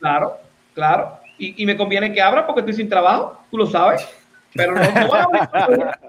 [0.00, 0.38] Claro,
[0.74, 1.20] claro.
[1.38, 4.08] Y, y me conviene que abra porque estoy sin trabajo, tú lo sabes
[4.54, 6.00] pero no, van a abrir todavía.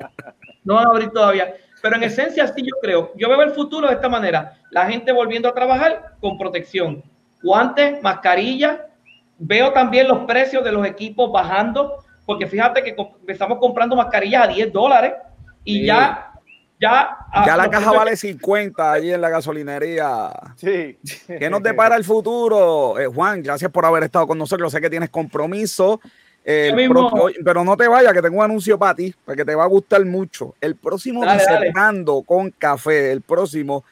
[0.63, 1.55] No van a abrir todavía.
[1.85, 3.11] Pero en esencia sí yo creo.
[3.15, 4.57] Yo veo el futuro de esta manera.
[4.71, 7.03] La gente volviendo a trabajar con protección.
[7.43, 8.87] Guantes, mascarilla.
[9.37, 14.47] Veo también los precios de los equipos bajando, porque fíjate que empezamos comprando mascarillas a
[14.47, 15.13] 10 dólares
[15.63, 16.31] y ya
[16.79, 20.31] ya, ya la caja vale 50 allí en la gasolinería.
[20.55, 20.97] Sí.
[21.27, 22.99] ¿Qué nos depara el futuro?
[22.99, 24.71] Eh, Juan, gracias por haber estado con nosotros.
[24.71, 26.01] Sé que tienes compromiso
[26.45, 30.05] pero no te vayas, que tengo un anuncio para ti, porque te va a gustar
[30.05, 30.53] mucho.
[30.61, 31.73] El próximo dale,
[32.25, 33.83] con café, el próximo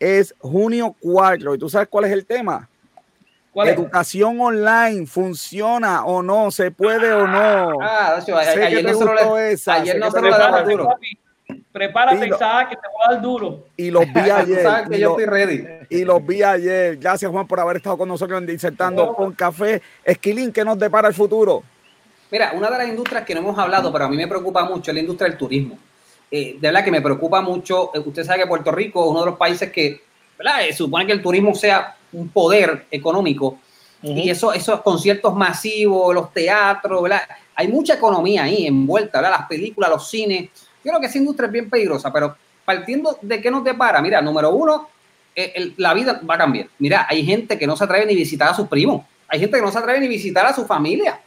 [0.00, 1.54] es junio 4.
[1.54, 2.68] ¿Y tú sabes cuál es el tema?
[3.52, 6.50] ¿Cuál Educación online, ¿funciona o no?
[6.50, 7.78] ¿Se puede o no?
[7.80, 8.84] Ah, ayer,
[9.98, 10.88] no se lo daba duro.
[11.70, 13.66] Prepárate, Isaac, que te voy a dar duro.
[13.76, 14.62] Y los vi ayer.
[14.62, 15.66] sabes que yo estoy ready.
[15.90, 16.96] Y los vi ayer.
[16.96, 19.82] Gracias, Juan, por haber estado con nosotros en Disertando con Café.
[20.02, 21.62] Esquilín, ¿qué nos depara el futuro?
[22.32, 24.90] Mira, una de las industrias que no hemos hablado, pero a mí me preocupa mucho,
[24.90, 25.76] es la industria del turismo.
[26.30, 27.90] Eh, de verdad que me preocupa mucho.
[27.94, 30.00] Eh, usted sabe que Puerto Rico es uno de los países que,
[30.38, 30.66] ¿verdad?
[30.66, 33.58] Eh, supone que el turismo sea un poder económico.
[34.00, 37.20] Y eso, esos conciertos masivos, los teatros, ¿verdad?
[37.54, 39.36] Hay mucha economía ahí envuelta, ¿verdad?
[39.40, 40.48] Las películas, los cines.
[40.82, 44.22] Yo creo que esa industria es bien peligrosa, pero partiendo de qué nos depara, mira,
[44.22, 44.88] número uno,
[45.76, 46.68] la vida va a cambiar.
[46.78, 49.04] Mira, hay gente que no se atreve ni visitar a sus primos.
[49.28, 51.20] Hay gente que no se atreve ni visitar a su familia.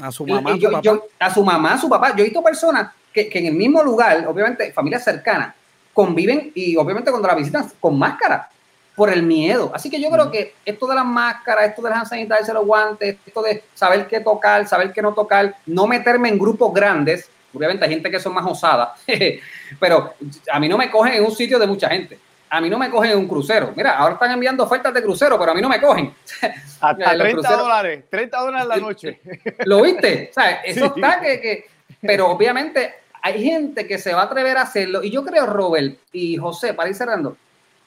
[0.00, 1.00] A su mamá, su papá.
[1.18, 2.16] a su mamá, a su papá.
[2.16, 5.54] Yo he visto personas que, que, en el mismo lugar, obviamente, familias cercanas,
[5.92, 8.48] conviven y obviamente cuando la visitan con máscara
[8.94, 9.70] por el miedo.
[9.74, 13.16] Así que yo creo que esto de las máscaras, esto de las sanitarias, los guantes,
[13.24, 17.84] esto de saber qué tocar, saber qué no tocar, no meterme en grupos grandes, obviamente
[17.84, 18.94] hay gente que son más osada,
[19.80, 20.14] pero
[20.50, 22.18] a mí no me cogen en un sitio de mucha gente.
[22.54, 23.72] A mí no me cogen en un crucero.
[23.74, 26.14] Mira, ahora están enviando ofertas de crucero, pero a mí no me cogen.
[26.80, 29.20] Hasta 30 dólares, 30 dólares la noche.
[29.64, 30.28] ¿Lo viste?
[30.30, 31.66] O sea, eso está que, que,
[32.02, 32.92] Pero obviamente
[33.22, 35.02] hay gente que se va a atrever a hacerlo.
[35.02, 37.38] Y yo creo, Robert y José, para ir cerrando,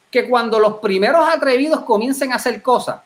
[0.10, 3.02] que cuando los primeros atrevidos comiencen a hacer cosas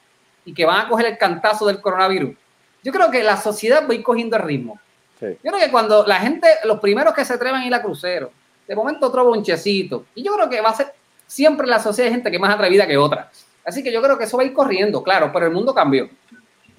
[0.45, 2.37] y que van a coger el cantazo del coronavirus,
[2.81, 4.79] yo creo que la sociedad va a ir cogiendo el ritmo.
[5.19, 8.31] Yo creo que cuando la gente, los primeros que se atrevan a ir a crucero,
[8.65, 10.93] de momento otro bonchecito, y yo creo que va a ser
[11.29, 13.29] siempre la sociedad de gente que es más atrevida que otra.
[13.63, 16.09] Así que yo creo que eso va a ir corriendo, claro, pero el mundo cambió.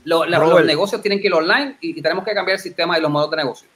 [0.04, 3.30] los negocios tienen que ir online y, tenemos que cambiar el sistema y los modos
[3.30, 3.68] de negocio.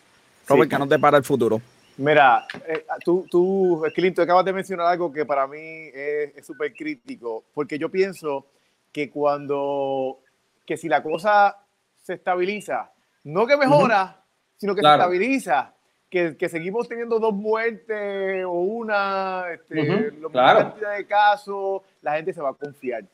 [0.48, 1.62] Robert, ¿qué nos depara el futuro?
[1.96, 5.58] Mira, eh, tú, tú, tú acabas de mencionar algo que para mí
[5.94, 8.46] es súper crítico, porque yo pienso
[8.92, 10.18] que cuando,
[10.66, 11.56] que si la cosa
[12.02, 12.90] se estabiliza,
[13.22, 14.24] no que mejora,
[14.56, 15.72] sino que se estabiliza,
[16.10, 22.32] que, que, seguimos teniendo dos muertes o una, este, la cantidad de casos, la gente
[22.32, 23.04] se va a confiar.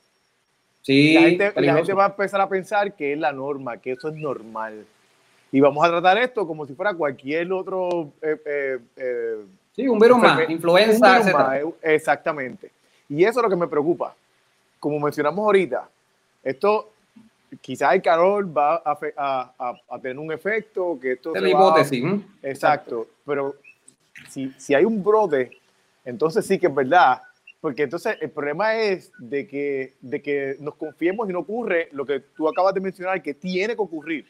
[0.83, 3.93] Sí, la gente, la gente va a empezar a pensar que es la norma, que
[3.93, 4.87] eso es normal
[5.53, 8.13] y vamos a tratar esto como si fuera cualquier otro...
[8.23, 12.71] Eh, eh, eh, sí, un virus más, influenza, exactamente.
[13.09, 14.15] Y eso es lo que me preocupa.
[14.79, 15.89] Como mencionamos ahorita,
[16.45, 16.90] esto
[17.61, 21.35] quizás el calor va a, a, tener un efecto, que esto...
[21.35, 22.05] Es la hipótesis.
[22.43, 23.55] Exacto, pero
[24.29, 25.51] si, si hay un brote,
[26.05, 27.23] entonces sí que es verdad,
[27.61, 32.07] porque entonces el problema es de que, de que nos confiemos y no ocurre lo
[32.07, 34.27] que tú acabas de mencionar, que tiene que ocurrir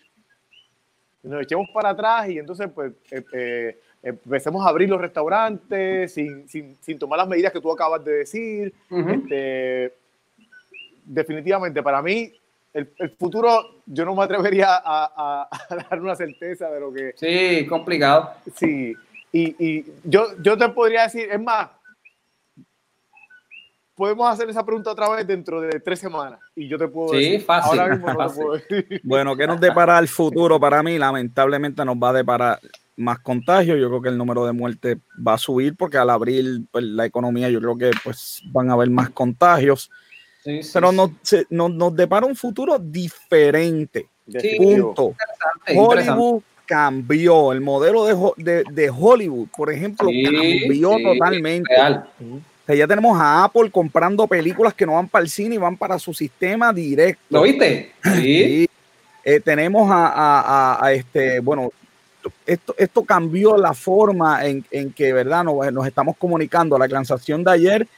[1.23, 6.49] nos echemos para atrás y entonces pues eh, eh, empecemos a abrir los restaurantes sin,
[6.49, 8.75] sin, sin, tomar las medidas que tú acabas de decir.
[8.91, 9.95] este,
[11.05, 12.33] definitivamente, para mí,
[12.73, 15.49] el, el, futuro, yo no me atrevería a, a,
[15.91, 17.14] dar una certeza de lo que...
[17.16, 18.33] Sí, complicado.
[18.55, 18.95] Sí,
[19.33, 21.68] y, y yo, yo te podría decir, es más,
[24.01, 27.39] podemos hacer esa pregunta otra vez dentro de tres semanas y yo te puedo sí,
[27.39, 29.01] Fácil, Ahora mismo no Puedo decir.
[29.05, 30.97] Bueno, ¿qué nos depara el futuro para mí?
[30.97, 32.59] Lamentablemente nos va a deparar
[32.97, 33.79] más contagios.
[33.79, 34.97] Yo creo que el número de muertes
[35.27, 38.73] va a subir porque al abrir pues, la economía yo creo que pues van a
[38.73, 39.91] haber más contagios.
[40.45, 41.11] Pero nos,
[41.51, 44.07] nos, depara un futuro diferente.
[44.57, 45.14] Punto.
[45.74, 47.53] Hollywood cambió.
[47.53, 51.74] El modelo de, de, Hollywood, por ejemplo, cambió totalmente
[52.76, 55.99] ya tenemos a Apple comprando películas que no van para el cine y van para
[55.99, 57.22] su sistema directo.
[57.30, 57.93] ¿Lo viste?
[58.16, 58.68] Sí.
[59.22, 61.70] Eh, tenemos a, este, bueno,
[62.47, 65.45] esto, esto cambió la forma en, que, ¿verdad?
[65.45, 66.78] Nos, estamos comunicando.
[66.78, 67.88] La transacción de ayer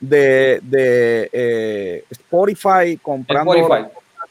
[0.00, 3.52] de, de eh, Spotify comprando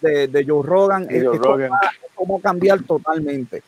[0.01, 1.71] De, de, Joe Rogan, Joe Rogan.
[1.71, 3.63] Va, a cambiar totalmente.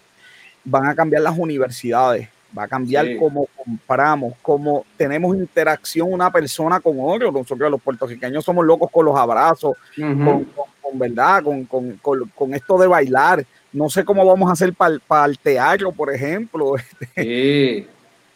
[0.63, 6.79] Van a cambiar las universidades va a cambiar cómo compramos, cómo tenemos interacción una persona
[6.79, 7.31] con otro.
[7.31, 10.47] Nosotros los puertorriqueños somos locos con los abrazos, con,
[10.93, 13.45] verdad, con, esto de bailar.
[13.73, 16.75] No sé cómo vamos a hacer para el teatro, por ejemplo.
[17.15, 17.87] Sí.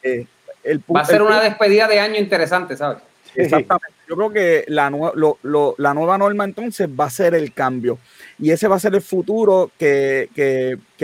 [0.02, 0.26] Eh,
[0.94, 3.00] va a ser una despedida de año interesante, ¿sabes?
[3.36, 3.96] Exactamente.
[4.08, 4.92] Yo creo que la,
[5.78, 8.00] la nueva norma entonces va a ser el cambio
[8.40, 10.30] y ese va a ser el futuro que,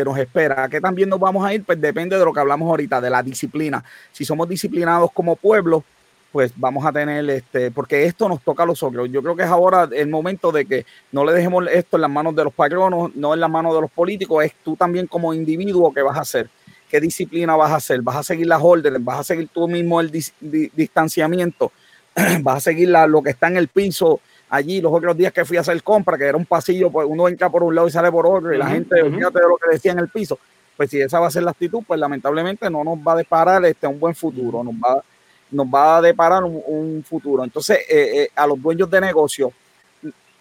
[0.04, 0.64] nos espera.
[0.64, 1.64] ¿A qué también nos vamos a ir?
[1.64, 3.84] Pues depende de lo que hablamos ahorita, de la disciplina.
[4.12, 5.84] Si somos disciplinados como pueblo,
[6.32, 9.10] pues vamos a tener este, porque esto nos toca a los otros.
[9.12, 12.12] Yo creo que es ahora el momento de que no le dejemos esto en las
[12.12, 15.34] manos de los patronos, no en las manos de los políticos, es tú también como
[15.34, 16.50] individuo que vas a hacer.
[16.90, 18.02] ¿Qué disciplina vas a hacer?
[18.02, 19.04] ¿Vas a seguir las órdenes?
[19.04, 21.72] ¿Vas a seguir tú mismo el distanciamiento?
[22.42, 24.82] vas a seguir lo que está en el piso allí.
[24.82, 27.50] Los otros días que fui a hacer compra, que era un pasillo, pues uno entra
[27.50, 29.92] por un lado y sale por otro, y la gente, fíjate de lo que decía
[29.92, 30.40] en el piso,
[30.78, 33.64] pues si esa va a ser la actitud, pues lamentablemente no nos va a deparar
[33.66, 35.04] este, un buen futuro, nos va,
[35.52, 37.44] nos va a deparar un, futuro.
[37.44, 39.52] Entonces, eh, eh, a los dueños de negocio,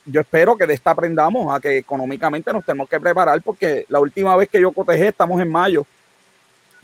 [0.06, 4.00] yo espero que de esta aprendamos a que económicamente nos tenemos que preparar, porque la
[4.00, 5.86] última vez que yo cotejé, estamos en mayo,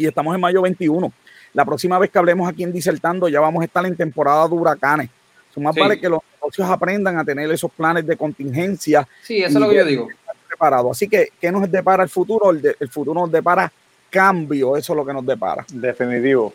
[0.00, 1.12] y estamos en mayo 21.
[1.52, 4.54] La próxima vez que hablemos aquí en Disertando, ya vamos a estar en temporada de
[4.54, 5.10] huracanes.
[5.52, 9.06] Son más vale que los negocios aprendan a tener esos planes de contingencia.
[9.22, 10.08] Sí, eso es lo que yo digo.
[10.46, 10.90] Preparado.
[10.90, 12.50] Así que, ¿qué nos depara el futuro?
[12.50, 13.72] El, el futuro nos depara
[14.10, 15.64] cambio, eso es lo que nos depara.
[15.72, 16.52] Definitivo.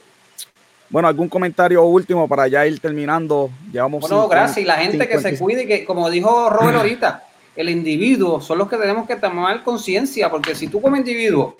[0.90, 3.50] Bueno, algún comentario último para ya ir terminando.
[3.72, 4.60] Llevamos bueno, gracias.
[4.60, 7.24] Y la gente que se cuide, que como dijo Robert ahorita,
[7.56, 11.58] el individuo son los que tenemos que tomar conciencia, porque si tú como individuo,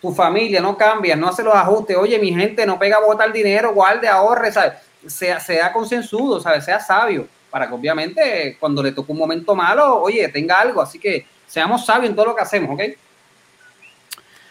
[0.00, 3.32] tu familia no cambia, no hace los ajustes, oye, mi gente no pega a botar
[3.32, 4.74] dinero, guarde, ahorre, ¿sabes?
[5.06, 6.64] Sea, sea concienzudo, ¿sabes?
[6.64, 10.80] Sea sabio para que obviamente cuando le toque un momento malo, oye, tenga algo.
[10.80, 12.82] Así que seamos sabios en todo lo que hacemos, ¿ok?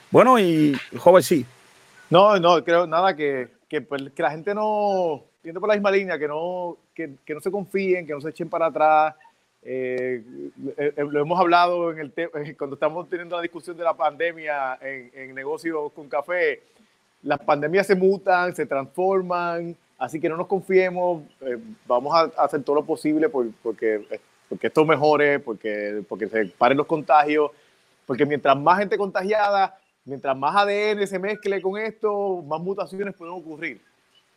[0.09, 1.45] Bueno, y joven, sí.
[2.09, 6.17] No, no, creo nada que, que, pues, la gente no, yendo por la misma línea,
[6.17, 9.15] que no, que, que no se confíen, que no se echen para atrás.
[9.69, 10.23] Eh,
[10.77, 14.79] eh, eh, lo hemos hablado en el cuando estamos teniendo la discusión de la pandemia
[14.81, 16.61] en, en negocios con café.
[17.23, 21.57] Las pandemias se mutan, se transforman, Así que no nos confiemos, eh,
[21.87, 24.05] vamos a, hacer todo lo posible porque,
[24.47, 27.49] porque esto mejore, porque, porque se paren los contagios,
[28.05, 33.33] porque mientras más gente contagiada, mientras más ADN se mezcle con esto, más mutaciones pueden
[33.33, 33.81] ocurrir.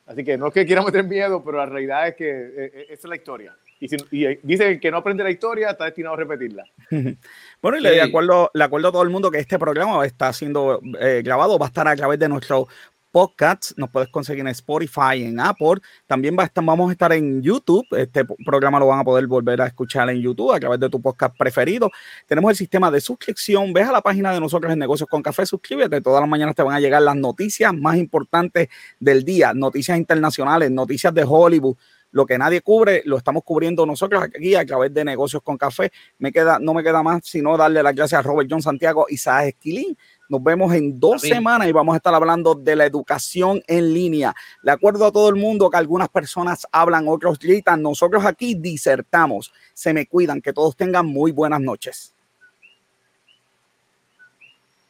[0.06, 2.86] Así que no es que quiera meter miedo, pero la realidad es que eh, eh,
[2.88, 3.54] esa es la historia.
[3.80, 3.96] Y, si,
[4.42, 6.64] dicen que no aprende la historia, está destinado a repetirla.
[7.62, 10.80] bueno, y le, acuerdo, le acuerdo a todo el mundo que este programa está siendo
[11.22, 12.68] grabado, va a estar a través de nuestro
[13.10, 13.74] podcasts.
[13.76, 15.80] Nos puedes conseguir en Spotify, en Apple.
[16.06, 17.86] También va vamos a estar en YouTube.
[17.92, 21.00] Este programa lo van a poder volver a escuchar en YouTube a través de tu
[21.00, 21.90] podcast preferido.
[22.26, 23.72] Tenemos el sistema de suscripción.
[23.72, 25.46] Ve a la página de nosotros en Negocios con Café.
[25.46, 26.00] Suscríbete.
[26.00, 28.68] Todas las mañanas te van a llegar las noticias más importantes
[28.98, 29.52] del día.
[29.54, 31.76] Noticias internacionales, noticias de Hollywood.
[32.12, 35.92] Lo que nadie cubre, lo estamos cubriendo nosotros aquí a través de Negocios con Café.
[36.18, 39.16] Me queda, no me queda más sino darle las gracias a Robert John Santiago y
[39.16, 39.96] Saez Esquilín
[40.30, 44.32] nos vemos en dos semanas y vamos a estar hablando de la educación en línea.
[44.62, 49.52] De acuerdo a todo el mundo que algunas personas hablan, otros gritan, nosotros aquí disertamos.
[49.74, 52.14] Se me cuidan, que todos tengan muy buenas noches.